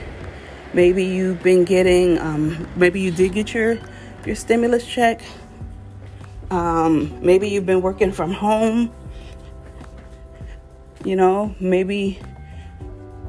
maybe 0.74 1.02
you've 1.02 1.42
been 1.42 1.64
getting, 1.64 2.18
um, 2.18 2.68
maybe 2.76 3.00
you 3.00 3.10
did 3.10 3.32
get 3.32 3.54
your 3.54 3.78
your 4.26 4.36
stimulus 4.36 4.86
check, 4.86 5.22
um, 6.50 7.18
maybe 7.24 7.48
you've 7.48 7.64
been 7.64 7.80
working 7.80 8.12
from 8.12 8.30
home, 8.30 8.92
you 11.02 11.16
know, 11.16 11.54
maybe 11.60 12.20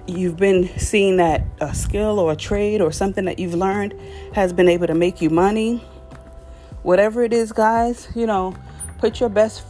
you've 0.08 0.36
been 0.36 0.68
seeing 0.78 1.16
that 1.18 1.46
a 1.62 1.74
skill 1.74 2.20
or 2.20 2.34
a 2.34 2.36
trade 2.36 2.82
or 2.82 2.92
something 2.92 3.24
that 3.24 3.40
you've 3.40 3.54
learned 3.54 3.94
has 4.34 4.52
been 4.52 4.68
able 4.68 4.88
to 4.88 4.96
make 4.96 5.22
you 5.22 5.30
money. 5.30 5.78
Whatever 6.84 7.24
it 7.24 7.32
is, 7.32 7.54
guys, 7.54 8.10
you 8.14 8.28
know, 8.28 8.54
put 8.98 9.22
your 9.22 9.30
best 9.30 9.64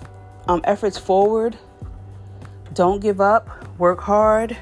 um, 0.50 0.62
efforts 0.64 0.98
forward. 0.98 1.56
Don't 2.74 3.00
give 3.00 3.22
up. 3.22 3.48
Work 3.78 4.02
hard. 4.02 4.58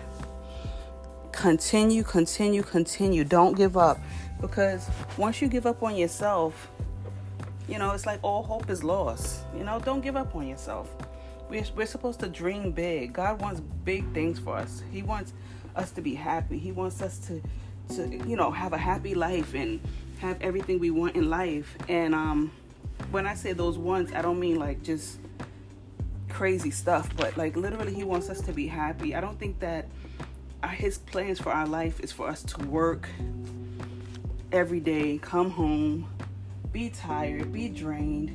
Continue, 1.32 2.04
continue, 2.04 2.62
continue. 2.62 3.24
Don't 3.24 3.56
give 3.56 3.78
up. 3.78 3.98
Because 4.42 4.90
once 5.18 5.42
you 5.42 5.48
give 5.48 5.66
up 5.66 5.82
on 5.82 5.96
yourself, 5.96 6.70
you 7.70 7.80
know, 7.80 7.92
it's 7.92 8.06
like 8.06 8.20
all 8.22 8.44
hope 8.44 8.70
is 8.70 8.84
lost. 8.84 9.44
You 9.58 9.64
know, 9.64 9.80
don't 9.80 10.02
give 10.02 10.18
up 10.18 10.36
on 10.36 10.46
yourself. 10.46 10.94
We're, 11.50 11.64
we're 11.74 11.86
supposed 11.86 12.20
to 12.20 12.28
dream 12.28 12.72
big. 12.72 13.14
God 13.14 13.42
wants 13.42 13.62
big 13.86 14.14
things 14.14 14.40
for 14.40 14.58
us. 14.58 14.84
He 14.92 15.04
wants 15.04 15.32
us 15.78 15.92
to 15.92 16.02
be 16.02 16.16
happy. 16.16 16.60
He 16.60 16.74
wants 16.74 17.02
us 17.02 17.18
to, 17.28 17.42
to 17.96 18.28
you 18.28 18.36
know, 18.36 18.52
have 18.52 18.74
a 18.74 18.78
happy 18.78 19.16
life 19.16 19.54
and 19.54 19.80
have 20.20 20.42
everything 20.42 20.80
we 20.80 20.92
want 20.92 21.16
in 21.16 21.30
life. 21.30 21.78
And 21.88 22.14
um, 22.14 22.52
when 23.10 23.26
I 23.26 23.36
say 23.36 23.54
those 23.54 23.78
ones, 23.78 24.12
I 24.14 24.22
don't 24.22 24.40
mean 24.40 24.60
like 24.60 24.84
just 24.84 25.20
crazy 26.38 26.70
stuff, 26.70 27.10
but 27.18 27.36
like 27.36 27.58
literally, 27.58 27.96
He 27.96 28.04
wants 28.04 28.30
us 28.30 28.42
to 28.42 28.54
be 28.54 28.68
happy. 28.68 29.16
I 29.16 29.22
don't 29.22 29.40
think 29.40 29.60
that 29.60 29.88
His 30.70 31.00
plans 31.00 31.40
for 31.40 31.52
our 31.52 31.66
life 31.66 32.00
is 32.00 32.12
for 32.12 32.28
us 32.28 32.44
to 32.44 32.64
work 32.68 33.10
every 34.52 34.80
day, 34.80 35.18
come 35.18 35.50
home, 35.50 36.08
be 36.72 36.92
tired, 36.92 37.52
be 37.52 37.70
drained. 37.70 38.30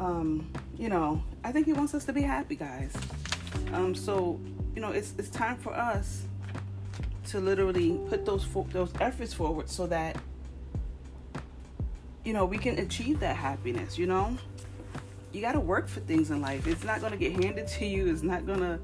Um, 0.00 0.50
you 0.78 0.88
know, 0.88 1.22
I 1.44 1.52
think 1.52 1.66
He 1.66 1.74
wants 1.74 1.92
us 1.92 2.06
to 2.06 2.14
be 2.14 2.22
happy, 2.22 2.56
guys. 2.56 2.94
Um, 3.74 3.94
so 3.94 4.40
you 4.74 4.80
know, 4.80 4.92
it's 4.92 5.12
it's 5.18 5.28
time 5.28 5.58
for 5.58 5.74
us 5.74 6.22
to 7.26 7.40
literally 7.40 8.00
put 8.08 8.24
those 8.24 8.42
fo- 8.42 8.66
those 8.72 8.90
efforts 9.00 9.34
forward 9.34 9.68
so 9.68 9.86
that 9.86 10.16
you 12.24 12.32
know 12.32 12.46
we 12.46 12.56
can 12.56 12.78
achieve 12.78 13.20
that 13.20 13.36
happiness 13.36 13.98
you 13.98 14.06
know 14.06 14.36
you 15.32 15.40
got 15.40 15.52
to 15.52 15.60
work 15.60 15.88
for 15.88 16.00
things 16.00 16.30
in 16.30 16.40
life. 16.40 16.66
It's 16.66 16.84
not 16.84 17.00
going 17.00 17.12
to 17.12 17.18
get 17.18 17.32
handed 17.32 17.66
to 17.68 17.86
you. 17.86 18.08
It's 18.12 18.22
not 18.22 18.46
going 18.46 18.60
to 18.60 18.78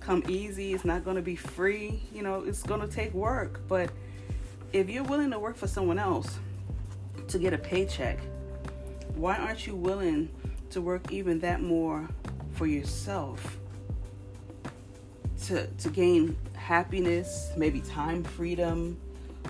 come 0.00 0.22
easy. 0.28 0.72
It's 0.74 0.84
not 0.84 1.04
going 1.04 1.16
to 1.16 1.22
be 1.22 1.36
free. 1.36 2.00
You 2.12 2.22
know 2.22 2.42
it's 2.42 2.62
going 2.62 2.80
to 2.80 2.88
take 2.88 3.12
work. 3.14 3.60
But 3.68 3.90
if 4.72 4.88
you're 4.88 5.04
willing 5.04 5.30
to 5.30 5.38
work 5.38 5.56
for 5.56 5.66
someone 5.66 5.98
else 5.98 6.38
to 7.28 7.38
get 7.38 7.52
a 7.52 7.58
paycheck 7.58 8.18
why 9.14 9.36
aren't 9.36 9.66
you 9.66 9.76
willing 9.76 10.28
to 10.70 10.80
work 10.80 11.12
even 11.12 11.38
that 11.40 11.60
more 11.60 12.08
for 12.52 12.66
yourself 12.66 13.58
to 15.44 15.66
to 15.66 15.88
gain 15.90 16.36
happiness, 16.54 17.50
maybe 17.56 17.80
time 17.80 18.22
freedom, 18.22 18.96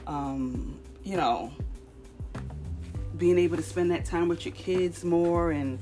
um, 0.06 0.78
you 1.04 1.16
know, 1.16 1.52
being 3.18 3.38
able 3.38 3.56
to 3.56 3.62
spend 3.62 3.90
that 3.90 4.04
time 4.04 4.28
with 4.28 4.44
your 4.46 4.54
kids 4.54 5.04
more 5.04 5.52
and 5.52 5.78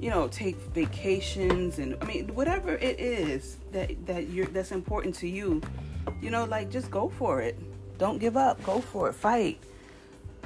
you 0.00 0.08
know 0.08 0.28
take 0.28 0.56
vacations 0.56 1.78
and 1.78 1.96
I 2.00 2.04
mean 2.06 2.34
whatever 2.34 2.74
it 2.74 2.98
is 2.98 3.58
that 3.72 4.06
that 4.06 4.28
you're 4.30 4.46
that's 4.46 4.72
important 4.72 5.14
to 5.16 5.28
you, 5.28 5.60
you 6.20 6.30
know, 6.30 6.44
like 6.44 6.70
just 6.70 6.90
go 6.90 7.08
for 7.08 7.40
it. 7.40 7.58
Don't 7.98 8.18
give 8.18 8.36
up. 8.36 8.62
Go 8.64 8.80
for 8.80 9.08
it. 9.10 9.14
Fight. 9.14 9.62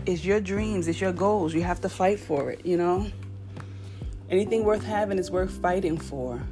It's 0.07 0.25
your 0.25 0.41
dreams. 0.41 0.89
It's 0.89 1.01
your 1.01 1.13
goals. 1.13 1.55
You 1.55 1.63
have 1.63 1.81
to 1.83 1.89
fight 1.89 2.19
for 2.19 2.51
it. 2.51 2.67
You 2.67 2.77
know. 2.77 3.07
Anything 4.29 4.65
worth 4.65 4.83
having 4.83 5.19
is 5.19 5.31
worth 5.31 5.53
fighting 5.53 5.99
for 5.99 6.43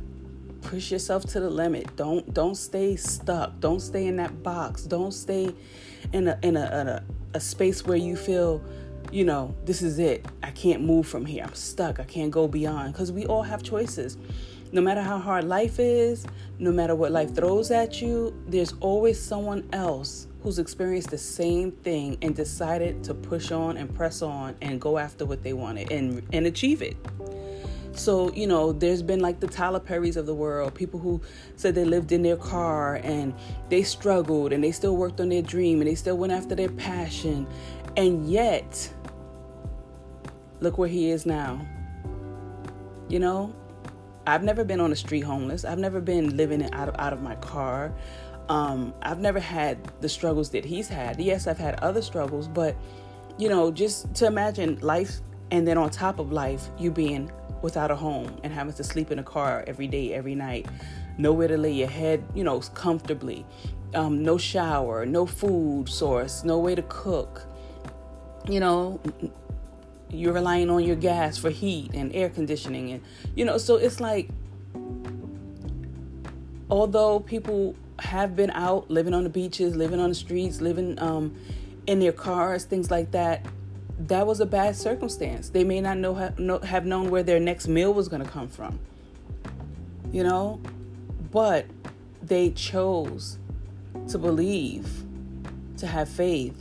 push 0.63 0.93
yourself 0.93 1.25
to 1.25 1.41
the 1.41 1.51
limit 1.51 1.97
don't 1.97 2.33
don't 2.33 2.55
stay 2.55 2.95
stuck 2.95 3.59
don't 3.59 3.81
stay 3.81 4.07
in 4.07 4.17
that 4.17 4.43
box 4.45 4.85
don't 4.85 5.13
stay 5.13 5.53
in 6.13 6.29
a 6.29 6.39
in 6.43 6.57
a, 6.57 6.81
in 6.81 6.89
a, 6.89 7.05
a 7.35 7.41
space 7.41 7.85
where 7.85 7.97
you 7.97 8.17
feel 8.17 8.63
you 9.11 9.25
know 9.25 9.55
this 9.65 9.83
is 9.83 9.99
it. 9.99 10.27
I 10.43 10.51
can't 10.51 10.83
move 10.83 11.07
from 11.07 11.27
here. 11.27 11.45
I'm 11.45 11.55
stuck. 11.55 12.01
I 12.01 12.05
can't 12.05 12.31
go 12.31 12.47
beyond. 12.47 12.93
Because 12.93 13.11
we 13.13 13.27
all 13.27 13.43
have 13.43 13.63
choices. 13.63 14.17
No 14.73 14.81
matter 14.81 15.03
how 15.03 15.19
hard 15.19 15.45
life 15.45 15.79
is 15.79 16.27
no 16.63 16.71
matter 16.71 16.95
what 16.95 17.11
life 17.11 17.35
throws 17.35 17.73
at 17.73 18.01
you 18.01 18.33
there's 18.47 18.75
always 18.81 19.21
someone 19.21 19.69
else 19.73 20.29
who's 20.43 20.61
experienced 20.61 21.11
the 21.11 21.19
same 21.19 21.73
thing 21.73 22.17
and 22.23 22.37
decided 22.37 23.03
to 23.03 23.13
push 23.15 23.51
on 23.51 23.77
and 23.77 23.93
press 23.95 24.23
on 24.23 24.55
and 24.63 24.81
go 24.81 24.97
after 24.97 25.27
what 25.27 25.43
they 25.43 25.53
wanted 25.53 25.91
and 25.91 26.23
and 26.33 26.47
achieve 26.47 26.81
it 26.81 26.97
so, 27.95 28.33
you 28.33 28.47
know, 28.47 28.73
there's 28.73 29.03
been 29.03 29.21
like 29.21 29.41
the 29.41 29.47
Tyler 29.47 29.81
Perrys 29.81 30.17
of 30.17 30.27
the 30.27 30.35
world, 30.35 30.75
people 30.75 30.99
who 30.99 31.21
said 31.57 31.75
they 31.75 31.85
lived 31.85 32.13
in 32.13 32.23
their 32.23 32.37
car 32.37 32.97
and 32.97 33.35
they 33.69 33.83
struggled 33.83 34.53
and 34.53 34.65
they 34.65 34.73
still 34.73 34.97
worked 34.97 35.21
on 35.21 35.29
their 35.29 35.43
dream 35.43 35.81
and 35.81 35.89
they 35.89 35.95
still 35.95 36.17
went 36.17 36.33
after 36.33 36.55
their 36.55 36.71
passion. 36.71 37.47
And 37.97 38.29
yet, 38.29 38.93
look 40.61 40.79
where 40.79 40.89
he 40.89 41.11
is 41.11 41.27
now. 41.27 41.67
You 43.09 43.19
know, 43.19 43.55
I've 44.27 44.43
never 44.43 44.65
been 44.65 44.81
on 44.81 44.91
the 44.91 44.97
street 44.97 45.21
homeless. 45.21 45.65
I've 45.65 45.79
never 45.79 46.01
been 46.01 46.37
living 46.37 46.63
out 46.73 46.89
of 46.89 46.97
out 46.99 47.13
of 47.13 47.21
my 47.21 47.35
car. 47.37 47.93
Um, 48.49 48.95
I've 49.03 49.19
never 49.19 49.41
had 49.41 49.79
the 50.01 50.09
struggles 50.09 50.51
that 50.51 50.65
he's 50.65 50.89
had. 50.89 51.21
Yes, 51.21 51.47
I've 51.47 51.59
had 51.59 51.75
other 51.81 52.03
struggles, 52.03 52.49
but 52.49 52.77
you 53.39 53.49
know, 53.49 53.71
just 53.71 54.15
to 54.17 54.27
imagine 54.27 54.79
life 54.81 55.21
and 55.51 55.69
then 55.69 55.77
on 55.77 55.91
top 55.91 56.19
of 56.19 56.33
life, 56.33 56.69
you 56.79 56.91
being 56.91 57.31
without 57.63 57.91
a 57.91 57.97
home 57.97 58.39
and 58.43 58.53
having 58.53 58.73
to 58.75 58.85
sleep 58.85 59.11
in 59.11 59.19
a 59.19 59.23
car 59.23 59.65
every 59.67 59.87
day, 59.87 60.13
every 60.13 60.35
night, 60.35 60.67
nowhere 61.19 61.49
to 61.49 61.57
lay 61.57 61.73
your 61.73 61.89
head, 61.89 62.25
you 62.35 62.45
know, 62.45 62.61
comfortably, 62.61 63.45
um, 63.95 64.23
no 64.23 64.39
shower, 64.39 65.07
no 65.07 65.27
food 65.27 65.89
source, 65.89 66.45
no 66.45 66.59
way 66.59 66.75
to 66.75 66.83
cook. 66.83 67.47
You 68.49 68.61
know, 68.61 69.01
you're 70.11 70.33
relying 70.33 70.69
on 70.71 70.83
your 70.85 70.97
gas 70.97 71.39
for 71.39 71.51
heat 71.51 71.93
and 71.95 72.15
air 72.15 72.29
conditioning, 72.29 72.91
and 72.91 73.03
you 73.37 73.45
know, 73.45 73.59
so 73.59 73.77
it's 73.77 74.01
like, 74.01 74.29
although 76.71 77.21
people 77.21 77.77
have 77.99 78.35
been 78.35 78.51
out 78.51 78.91
living 78.91 79.15
on 79.15 79.23
the 79.25 79.31
beaches, 79.31 79.77
living 79.77 80.01
on 80.01 80.09
the 80.09 80.15
streets, 80.15 80.61
living 80.61 80.99
um, 81.01 81.37
in 81.87 82.01
their 82.01 82.13
cars, 82.13 82.65
things 82.65 82.91
like 82.91 83.13
that 83.13 83.47
that 84.09 84.27
was 84.27 84.41
a 84.41 84.47
bad 84.47 84.77
circumstance. 84.77 85.51
They 85.51 85.65
may 85.65 85.81
not 85.81 85.99
know, 85.99 86.15
have 86.63 86.87
known 86.87 87.11
where 87.11 87.23
their 87.23 87.41
next 87.41 87.69
meal 87.69 87.93
was 87.93 88.09
going 88.09 88.23
to 88.23 88.29
come 88.29 88.49
from. 88.49 88.79
You 90.11 90.25
know, 90.25 90.61
but 91.31 91.67
they 92.23 92.51
chose 92.51 93.39
to 94.09 94.19
believe, 94.19 95.05
to 95.79 95.87
have 95.87 96.09
faith, 96.09 96.57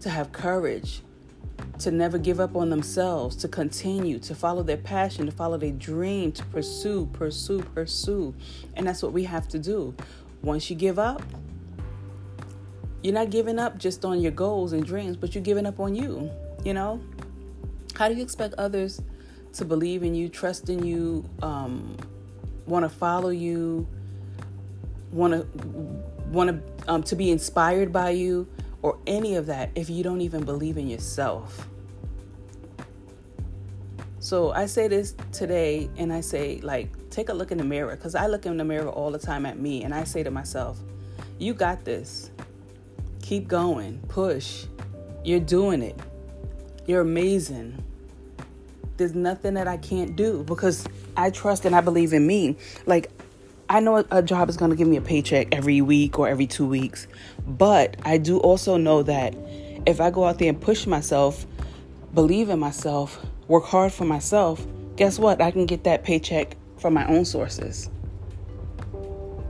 to 0.00 0.10
have 0.10 0.32
courage, 0.32 1.02
to 1.78 1.90
never 1.90 2.18
give 2.18 2.40
up 2.40 2.56
on 2.56 2.70
themselves, 2.70 3.36
to 3.36 3.48
continue, 3.48 4.18
to 4.18 4.34
follow 4.34 4.62
their 4.62 4.76
passion, 4.76 5.26
to 5.26 5.32
follow 5.32 5.58
their 5.58 5.72
dream, 5.72 6.32
to 6.32 6.44
pursue, 6.46 7.06
pursue, 7.12 7.60
pursue. 7.74 8.34
And 8.74 8.86
that's 8.86 9.02
what 9.02 9.12
we 9.12 9.24
have 9.24 9.46
to 9.48 9.58
do. 9.58 9.94
Once 10.42 10.70
you 10.70 10.76
give 10.76 10.98
up, 10.98 11.22
you're 13.02 13.14
not 13.14 13.30
giving 13.30 13.58
up 13.58 13.78
just 13.78 14.04
on 14.04 14.20
your 14.20 14.32
goals 14.32 14.72
and 14.72 14.84
dreams, 14.84 15.16
but 15.16 15.34
you're 15.34 15.44
giving 15.44 15.66
up 15.66 15.78
on 15.78 15.94
you. 15.94 16.30
You 16.66 16.74
know, 16.74 17.00
how 17.94 18.08
do 18.08 18.16
you 18.16 18.24
expect 18.24 18.54
others 18.54 19.00
to 19.52 19.64
believe 19.64 20.02
in 20.02 20.16
you, 20.16 20.28
trust 20.28 20.68
in 20.68 20.84
you, 20.84 21.24
um, 21.40 21.96
want 22.66 22.84
to 22.84 22.88
follow 22.88 23.28
you, 23.28 23.86
want 25.12 25.32
to 25.32 25.46
want 26.32 26.50
to 26.50 26.92
um, 26.92 27.04
to 27.04 27.14
be 27.14 27.30
inspired 27.30 27.92
by 27.92 28.10
you, 28.10 28.48
or 28.82 28.98
any 29.06 29.36
of 29.36 29.46
that 29.46 29.70
if 29.76 29.88
you 29.88 30.02
don't 30.02 30.20
even 30.22 30.44
believe 30.44 30.76
in 30.76 30.88
yourself? 30.88 31.68
So 34.18 34.50
I 34.50 34.66
say 34.66 34.88
this 34.88 35.14
today 35.30 35.88
and 35.96 36.12
I 36.12 36.20
say, 36.20 36.58
like, 36.64 36.90
take 37.10 37.28
a 37.28 37.32
look 37.32 37.52
in 37.52 37.58
the 37.58 37.64
mirror 37.64 37.94
because 37.94 38.16
I 38.16 38.26
look 38.26 38.44
in 38.44 38.56
the 38.56 38.64
mirror 38.64 38.88
all 38.88 39.12
the 39.12 39.20
time 39.20 39.46
at 39.46 39.56
me 39.56 39.84
and 39.84 39.94
I 39.94 40.02
say 40.02 40.24
to 40.24 40.32
myself, 40.32 40.80
you 41.38 41.54
got 41.54 41.84
this. 41.84 42.32
Keep 43.22 43.46
going, 43.46 44.00
push. 44.08 44.64
You're 45.22 45.38
doing 45.38 45.80
it. 45.80 45.96
You're 46.86 47.00
amazing. 47.00 47.82
There's 48.96 49.14
nothing 49.14 49.54
that 49.54 49.66
I 49.66 49.76
can't 49.76 50.14
do 50.14 50.44
because 50.44 50.86
I 51.16 51.30
trust 51.30 51.64
and 51.64 51.74
I 51.74 51.80
believe 51.80 52.12
in 52.12 52.24
me. 52.26 52.56
Like, 52.86 53.10
I 53.68 53.80
know 53.80 54.04
a 54.12 54.22
job 54.22 54.48
is 54.48 54.56
going 54.56 54.70
to 54.70 54.76
give 54.76 54.86
me 54.86 54.96
a 54.96 55.00
paycheck 55.00 55.48
every 55.52 55.80
week 55.80 56.18
or 56.18 56.28
every 56.28 56.46
two 56.46 56.66
weeks, 56.66 57.08
but 57.44 57.96
I 58.04 58.18
do 58.18 58.38
also 58.38 58.76
know 58.76 59.02
that 59.02 59.34
if 59.84 60.00
I 60.00 60.10
go 60.10 60.24
out 60.24 60.38
there 60.38 60.48
and 60.48 60.60
push 60.60 60.86
myself, 60.86 61.44
believe 62.14 62.48
in 62.48 62.60
myself, 62.60 63.20
work 63.48 63.64
hard 63.64 63.92
for 63.92 64.04
myself, 64.04 64.64
guess 64.94 65.18
what? 65.18 65.40
I 65.40 65.50
can 65.50 65.66
get 65.66 65.82
that 65.84 66.04
paycheck 66.04 66.56
from 66.78 66.94
my 66.94 67.04
own 67.08 67.24
sources. 67.24 67.90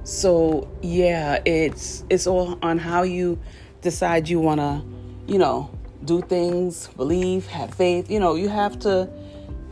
So, 0.05 0.71
yeah, 0.81 1.43
it's 1.45 2.05
it's 2.09 2.27
all 2.27 2.59
on 2.63 2.79
how 2.79 3.03
you 3.03 3.39
decide 3.83 4.29
you 4.29 4.41
want 4.41 4.61
to, 4.61 4.83
you 5.31 5.39
know, 5.39 5.76
do 6.07 6.23
things, 6.23 6.89
believe, 6.97 7.47
have 7.49 7.75
faith. 7.75 8.11
You 8.11 8.21
know, 8.21 8.35
you 8.37 8.49
have 8.49 8.79
to 8.81 9.09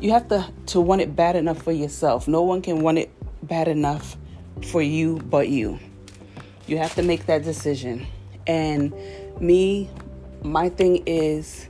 you 0.00 0.10
have 0.10 0.28
to 0.28 0.46
to 0.66 0.80
want 0.80 1.00
it 1.00 1.16
bad 1.16 1.36
enough 1.36 1.62
for 1.62 1.72
yourself. 1.72 2.28
No 2.28 2.42
one 2.42 2.60
can 2.60 2.80
want 2.80 2.98
it 2.98 3.10
bad 3.42 3.68
enough 3.68 4.16
for 4.70 4.82
you 4.82 5.18
but 5.30 5.48
you. 5.48 5.78
You 6.66 6.78
have 6.78 6.94
to 6.96 7.02
make 7.02 7.26
that 7.26 7.44
decision. 7.44 8.06
And 8.46 8.92
me, 9.40 9.88
my 10.42 10.68
thing 10.68 11.02
is 11.06 11.68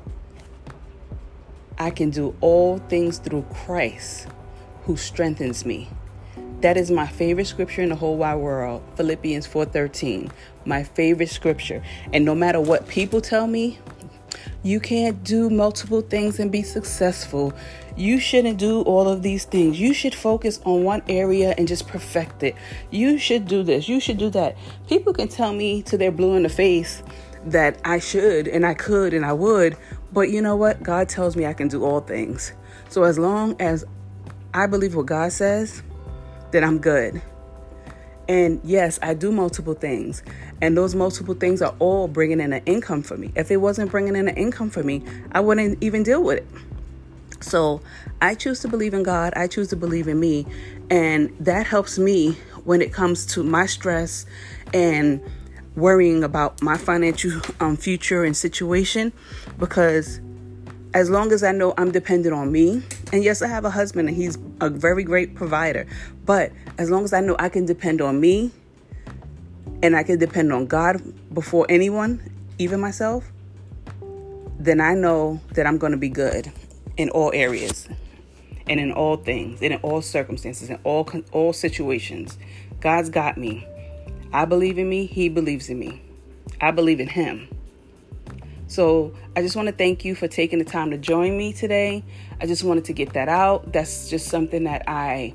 I 1.79 1.90
can 1.90 2.11
do 2.11 2.35
all 2.40 2.79
things 2.79 3.18
through 3.18 3.44
Christ 3.53 4.29
who 4.85 4.96
strengthens 4.96 5.64
me. 5.64 5.88
That 6.61 6.77
is 6.77 6.90
my 6.90 7.07
favorite 7.07 7.46
scripture 7.46 7.83
in 7.83 7.90
the 7.90 7.96
whole 7.96 8.16
wide 8.16 8.37
world, 8.37 8.83
Philippians 8.96 9.46
4:13. 9.46 10.31
My 10.64 10.83
favorite 10.83 11.29
scripture. 11.29 11.83
And 12.12 12.24
no 12.24 12.35
matter 12.35 12.61
what 12.61 12.88
people 12.88 13.20
tell 13.20 13.46
me, 13.46 13.79
you 14.62 14.81
can't 14.81 15.23
do 15.25 15.51
multiple 15.51 16.01
things 16.01 16.38
and 16.38 16.51
be 16.51 16.62
successful. 16.62 17.53
You 17.97 18.18
shouldn't 18.18 18.59
do 18.59 18.83
all 18.83 19.09
of 19.09 19.23
these 19.23 19.44
things. 19.44 19.79
You 19.79 19.94
should 19.94 20.14
focus 20.14 20.61
on 20.64 20.85
one 20.85 21.03
area 21.09 21.55
and 21.57 21.68
just 21.68 21.87
perfect 21.87 22.42
it. 22.42 22.57
You 22.90 23.18
should 23.18 23.47
do 23.47 23.62
this. 23.62 23.88
You 23.88 24.01
should 24.01 24.18
do 24.18 24.31
that. 24.31 24.57
People 24.88 25.12
can 25.12 25.29
tell 25.29 25.53
me 25.53 25.83
to 25.83 25.97
their 25.97 26.11
blue 26.11 26.35
in 26.35 26.42
the 26.42 26.49
face 26.49 27.03
that 27.47 27.79
I 27.85 27.99
should 27.99 28.49
and 28.49 28.64
I 28.64 28.75
could 28.75 29.12
and 29.14 29.25
I 29.25 29.33
would, 29.33 29.77
but 30.12 30.31
you 30.31 30.40
know 30.40 30.57
what? 30.57 30.83
God 30.83 31.09
tells 31.09 31.37
me 31.37 31.47
I 31.47 31.53
can 31.53 31.68
do 31.68 31.85
all 31.85 32.01
things. 32.01 32.53
So 32.88 33.05
as 33.05 33.18
long 33.18 33.57
as 33.61 33.85
I 34.53 34.66
believe 34.66 34.94
what 34.94 35.07
God 35.07 35.33
says, 35.33 35.83
then 36.53 36.64
I'm 36.64 36.79
good. 36.79 37.20
And 38.29 38.61
yes, 38.64 38.99
I 39.03 39.14
do 39.14 39.31
multiple 39.31 39.75
things. 39.75 40.23
And 40.64 40.79
those 40.79 40.94
multiple 40.94 41.35
things 41.35 41.61
are 41.61 41.74
all 41.79 42.09
bringing 42.09 42.40
in 42.40 42.55
an 42.55 42.62
income 42.64 43.03
for 43.03 43.18
me. 43.18 43.31
If 43.37 43.50
it 43.50 43.59
wasn't 43.59 43.90
bringing 43.90 44.16
in 44.16 44.29
an 44.29 44.35
income 44.35 44.70
for 44.70 44.83
me, 44.83 45.03
I 45.33 45.40
wouldn't 45.40 45.77
even 45.85 46.03
deal 46.03 46.22
with 46.22 46.38
it. 46.38 46.46
So 47.42 47.83
I 48.22 48.35
choose 48.35 48.61
to 48.61 48.68
believe 48.68 48.94
in 48.94 49.03
God. 49.03 49.35
I 49.37 49.46
choose 49.46 49.68
to 49.68 49.77
believe 49.77 50.09
in 50.09 50.18
me. 50.18 50.46
And 50.88 51.37
that 51.38 51.66
helps 51.66 51.98
me 51.98 52.38
when 52.64 52.81
it 52.81 52.94
comes 52.94 53.27
to 53.35 53.42
my 53.42 53.66
stress 53.66 54.24
and 54.72 55.20
worrying 55.77 56.24
about 56.24 56.62
my 56.62 56.79
financial 56.79 57.42
um, 57.61 57.77
future 57.77 58.24
and 58.24 58.35
situation 58.35 59.12
because 59.59 60.18
as 60.94 61.11
long 61.11 61.31
as 61.31 61.42
I 61.42 61.53
know 61.53 61.74
I'm 61.77 61.90
dependent 61.90 62.35
on 62.35 62.50
me, 62.50 62.83
and 63.12 63.22
yes, 63.22 63.42
I 63.42 63.48
have 63.48 63.66
a 63.66 63.70
husband 63.70 64.09
and 64.09 64.16
he's 64.16 64.38
a 64.62 64.70
very 64.70 65.05
great 65.05 65.35
provider, 65.35 65.87
but 66.24 66.53
as 66.79 66.90
long 66.90 67.05
as 67.05 67.12
I 67.12 67.20
know 67.20 67.37
I 67.38 67.50
can 67.50 67.66
depend 67.66 68.00
on 68.00 68.18
me 68.18 68.50
and 69.85 69.94
I 69.94 70.03
can 70.03 70.18
depend 70.18 70.51
on 70.51 70.64
God 70.64 71.03
before 71.35 71.66
anyone, 71.68 72.18
even 72.59 72.81
myself, 72.81 73.31
then 74.59 74.81
I 74.81 74.94
know 74.94 75.42
that 75.53 75.66
I'm 75.66 75.77
going 75.77 75.92
to 75.92 75.99
be 75.99 76.09
good 76.09 76.51
in 76.97 77.11
all 77.11 77.31
areas 77.35 77.87
and 78.66 78.81
in 78.81 78.92
all 78.92 79.18
things 79.18 79.61
and 79.61 79.75
in 79.75 79.81
all 79.81 80.01
circumstances 80.01 80.70
in 80.70 80.79
all 80.85 81.07
all 81.33 81.53
situations. 81.53 82.38
God's 82.81 83.11
got 83.11 83.37
me. 83.37 83.68
I 84.33 84.47
believe 84.47 84.79
in 84.79 84.88
me, 84.88 85.05
he 85.05 85.29
believes 85.29 85.68
in 85.68 85.79
me. 85.79 86.01
I 86.62 86.70
believe 86.70 86.99
in 86.99 87.09
him. 87.09 87.47
So 88.68 89.12
I 89.37 89.42
just 89.42 89.55
want 89.55 89.68
to 89.68 89.75
thank 89.75 90.03
you 90.03 90.14
for 90.14 90.29
taking 90.29 90.61
the 90.61 90.64
time 90.64 90.92
to 90.92 90.97
join 90.97 91.37
me 91.37 91.53
today. 91.53 92.03
I 92.40 92.47
just 92.47 92.64
wanted 92.64 92.87
to 92.87 92.94
get 92.94 93.12
that 93.12 93.29
out. 93.29 93.70
That's 93.70 94.09
just 94.09 94.29
something 94.29 94.64
that 94.64 94.88
I 94.88 95.35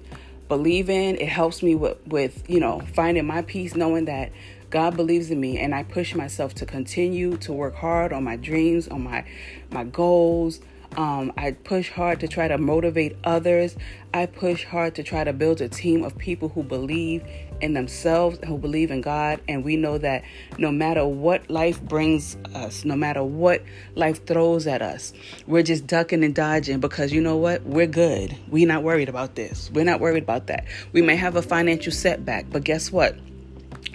believe 0.50 0.90
in. 0.90 1.16
It 1.16 1.30
helps 1.30 1.64
me 1.64 1.76
with, 1.76 2.06
with 2.06 2.44
you 2.50 2.60
know, 2.60 2.82
finding 2.94 3.26
my 3.26 3.44
peace, 3.44 3.76
knowing 3.76 4.06
that 4.06 4.34
God 4.70 4.98
believes 4.98 5.32
in 5.32 5.40
me 5.40 5.58
and 5.58 5.74
I 5.74 5.84
push 5.84 6.14
myself 6.14 6.54
to 6.56 6.66
continue 6.66 7.38
to 7.38 7.54
work 7.54 7.76
hard 7.76 8.12
on 8.12 8.24
my 8.26 8.36
dreams, 8.36 8.88
on 8.90 9.04
my 9.04 9.26
my 9.72 9.86
goals, 9.86 10.60
um, 10.98 11.32
I 11.38 11.52
push 11.52 11.92
hard 11.92 12.20
to 12.22 12.28
try 12.28 12.48
to 12.48 12.58
motivate 12.58 13.16
others. 13.24 13.76
I 14.14 14.26
push 14.26 14.66
hard 14.66 14.96
to 14.96 15.04
try 15.04 15.24
to 15.24 15.34
build 15.34 15.62
a 15.62 15.70
team 15.70 16.04
of 16.04 16.18
people 16.18 16.50
who 16.50 16.64
believe 16.64 17.24
in 17.62 17.74
themselves, 17.74 18.40
who 18.46 18.58
believe 18.58 18.92
in 18.92 19.02
God. 19.02 19.42
And 19.48 19.64
we 19.64 19.76
know 19.76 19.98
that 19.98 20.24
no 20.58 20.72
matter 20.72 21.06
what 21.06 21.50
life 21.50 21.82
brings 21.82 22.38
us, 22.56 22.86
no 22.86 22.96
matter 22.96 23.24
what 23.24 23.64
life 23.96 24.26
throws 24.26 24.68
at 24.68 24.82
us, 24.82 25.14
we're 25.48 25.64
just 25.64 25.88
ducking 25.88 26.24
and 26.24 26.36
dodging 26.36 26.80
because 26.80 27.12
you 27.12 27.22
know 27.22 27.38
what? 27.38 27.64
We're 27.64 27.88
good. 27.88 28.36
We're 28.50 28.68
not 28.68 28.84
worried 28.84 29.10
about 29.10 29.36
this. 29.36 29.70
We're 29.74 29.86
not 29.86 30.00
worried 30.00 30.24
about 30.24 30.48
that. 30.48 30.66
We 30.94 31.02
may 31.02 31.16
have 31.16 31.36
a 31.36 31.42
financial 31.42 31.92
setback, 31.92 32.50
but 32.50 32.64
guess 32.64 32.92
what? 32.92 33.18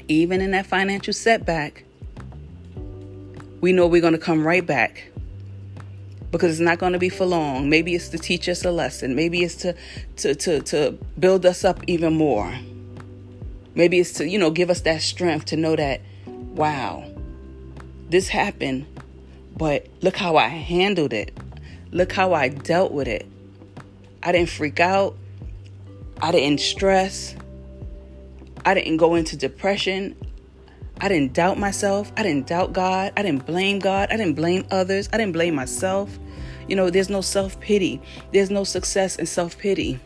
Even 0.09 0.40
in 0.40 0.50
that 0.53 0.66
financial 0.66 1.12
setback, 1.12 1.85
we 3.61 3.72
know 3.72 3.87
we're 3.87 4.03
going 4.03 4.12
to 4.12 4.18
come 4.18 4.46
right 4.46 4.64
back 4.64 5.11
because 6.35 6.50
it's 6.50 6.61
not 6.61 6.79
going 6.79 6.92
to 6.92 6.98
be 6.98 7.09
for 7.09 7.24
long. 7.24 7.70
Maybe 7.70 7.94
it's 7.94 8.09
to 8.09 8.18
teach 8.18 8.48
us 8.48 8.64
a 8.64 8.70
lesson. 8.72 9.14
Maybe 9.14 9.44
it's 9.44 9.55
to, 9.57 9.74
to, 10.16 10.35
to, 10.35 10.61
to 10.62 10.98
build 11.18 11.46
us 11.46 11.64
up 11.64 11.81
even 11.87 12.12
more. 12.14 12.53
Maybe 13.75 13.99
it's 13.99 14.13
to, 14.15 14.29
you 14.29 14.39
know, 14.39 14.51
give 14.51 14.71
us 14.71 14.83
that 14.83 15.03
strength 15.03 15.47
to 15.47 15.57
know 15.57 15.77
that, 15.77 16.01
wow, 16.27 17.05
this 18.09 18.29
happened, 18.29 18.87
but 19.57 19.87
look 20.01 20.17
how 20.17 20.37
I 20.37 20.49
handled 20.49 21.13
it. 21.13 21.37
Look 21.91 22.13
how 22.13 22.33
I 22.33 22.49
dealt 22.49 22.93
with 22.93 23.09
it. 23.09 23.27
I 24.23 24.33
didn't 24.33 24.51
freak 24.51 24.81
out. 24.81 25.17
I 26.21 26.33
didn't 26.33 26.61
stress. 26.61 27.35
I 28.65 28.75
didn't 28.75 28.97
go 28.97 29.15
into 29.15 29.37
depression. 29.37 30.17
I 31.01 31.09
didn't 31.09 31.35
doubt 31.35 31.59
myself. 31.59 32.13
I 32.17 32.23
didn't 32.23 32.47
doubt 32.47 32.73
God. 32.73 33.13
I 33.17 33.23
didn't 33.23 33.47
blame 33.47 33.79
God. 33.79 34.11
I 34.11 34.17
didn't 34.17 34.35
blame 34.35 34.67
others. 34.71 35.09
I 35.13 35.19
didn't 35.19 35.33
blame 35.33 35.55
myself. 35.55 36.19
You 36.69 36.77
know, 36.77 36.89
there's 36.89 37.11
no 37.11 37.21
self 37.21 37.61
pity, 37.61 38.01
there's 38.33 38.51
no 38.51 38.65
success 38.65 39.17
in 39.17 39.27
self 39.27 39.59
pity. 39.59 40.01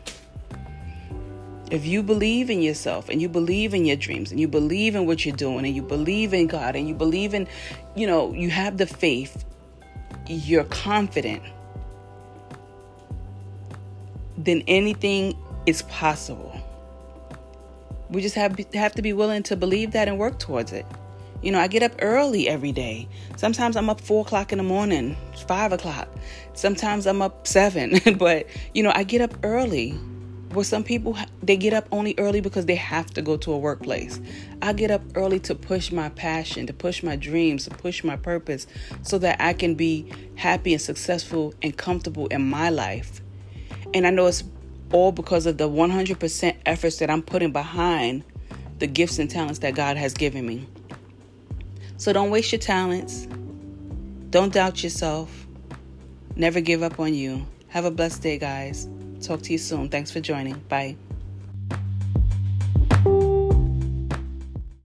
If 1.71 1.85
you 1.85 2.03
believe 2.03 2.49
in 2.49 2.63
yourself 2.63 3.09
and 3.09 3.21
you 3.21 3.29
believe 3.29 3.75
in 3.75 3.85
your 3.85 3.97
dreams 3.97 4.31
and 4.31 4.41
you 4.41 4.49
believe 4.49 4.95
in 4.95 5.07
what 5.07 5.27
you're 5.27 5.37
doing 5.37 5.67
and 5.67 5.75
you 5.77 5.83
believe 5.83 6.33
in 6.33 6.47
God 6.47 6.75
and 6.75 6.89
you 6.89 6.95
believe 6.95 7.35
in, 7.35 7.47
you 7.95 8.07
know, 8.07 8.33
you 8.33 8.49
have 8.49 8.79
the 8.79 8.87
faith, 8.87 9.45
you're 10.27 10.65
confident, 10.65 11.43
then 14.39 14.63
anything 14.67 15.37
is 15.67 15.83
possible. 15.83 16.59
We 18.09 18.23
just 18.23 18.35
have 18.37 18.59
have 18.73 18.95
to 18.95 19.03
be 19.03 19.13
willing 19.13 19.43
to 19.45 19.57
believe 19.57 19.93
that 19.93 20.09
and 20.09 20.19
work 20.19 20.39
towards 20.39 20.73
it. 20.73 20.87
You 21.43 21.53
know, 21.53 21.61
I 21.61 21.69
get 21.69 21.83
up 21.83 21.93
early 22.01 22.49
every 22.49 22.73
day. 22.73 23.09
Sometimes 23.37 23.77
I'm 23.77 23.89
up 23.89 24.01
four 24.01 24.23
o'clock 24.23 24.51
in 24.51 24.59
the 24.59 24.65
morning, 24.65 25.17
five 25.47 25.73
o'clock. 25.73 26.09
Sometimes 26.55 27.07
I'm 27.07 27.23
up 27.23 27.47
seven. 27.47 28.01
but, 28.19 28.47
you 28.75 28.83
know, 28.83 28.93
I 28.95 29.05
get 29.05 29.21
up 29.21 29.35
early. 29.45 29.97
Where 30.53 30.65
some 30.65 30.83
people, 30.83 31.17
they 31.43 31.57
get 31.57 31.75
up 31.75 31.87
only 31.93 32.15
early 32.17 32.41
because 32.41 32.67
they 32.67 32.75
have 32.75 33.07
to 33.11 33.23
go 33.23 33.37
to 33.37 33.53
a 33.53 33.59
workplace. 33.59 34.19
I 34.63 34.73
get 34.73 34.91
up 34.91 35.03
early 35.15 35.39
to 35.41 35.55
push 35.55 35.93
my 35.93 36.09
passion, 36.09 36.67
to 36.67 36.73
push 36.73 37.03
my 37.03 37.17
dreams, 37.17 37.65
to 37.65 37.71
push 37.71 38.03
my 38.03 38.17
purpose 38.17 38.67
so 39.03 39.19
that 39.19 39.41
I 39.41 39.53
can 39.53 39.75
be 39.75 40.11
happy 40.37 40.73
and 40.73 40.81
successful 40.81 41.53
and 41.63 41.77
comfortable 41.77 42.29
in 42.29 42.49
my 42.49 42.71
life. 42.71 43.21
And 43.93 44.07
I 44.07 44.11
know 44.11 44.27
it's 44.27 44.43
all 44.91 45.13
because 45.13 45.45
of 45.45 45.59
the 45.59 45.69
100% 45.69 46.57
efforts 46.65 46.97
that 46.99 47.11
I'm 47.11 47.23
putting 47.23 47.53
behind 47.53 48.25
the 48.79 48.87
gifts 48.87 49.19
and 49.19 49.31
talents 49.31 49.59
that 49.61 49.75
God 49.75 49.97
has 49.97 50.15
given 50.15 50.47
me. 50.47 50.67
So 51.99 52.13
don't 52.13 52.31
waste 52.31 52.53
your 52.53 52.61
talents. 52.61 53.27
Don't 54.31 54.53
doubt 54.53 54.83
yourself. 54.83 55.47
Never 56.37 56.61
give 56.61 56.83
up 56.83 57.01
on 57.01 57.13
you. 57.13 57.47
Have 57.69 57.85
a 57.85 57.91
blessed 57.91 58.23
day, 58.23 58.39
guys. 58.39 58.89
Talk 59.21 59.43
to 59.43 59.53
you 59.53 59.59
soon. 59.59 59.89
Thanks 59.89 60.11
for 60.11 60.21
joining. 60.21 60.59
Bye. 60.69 60.97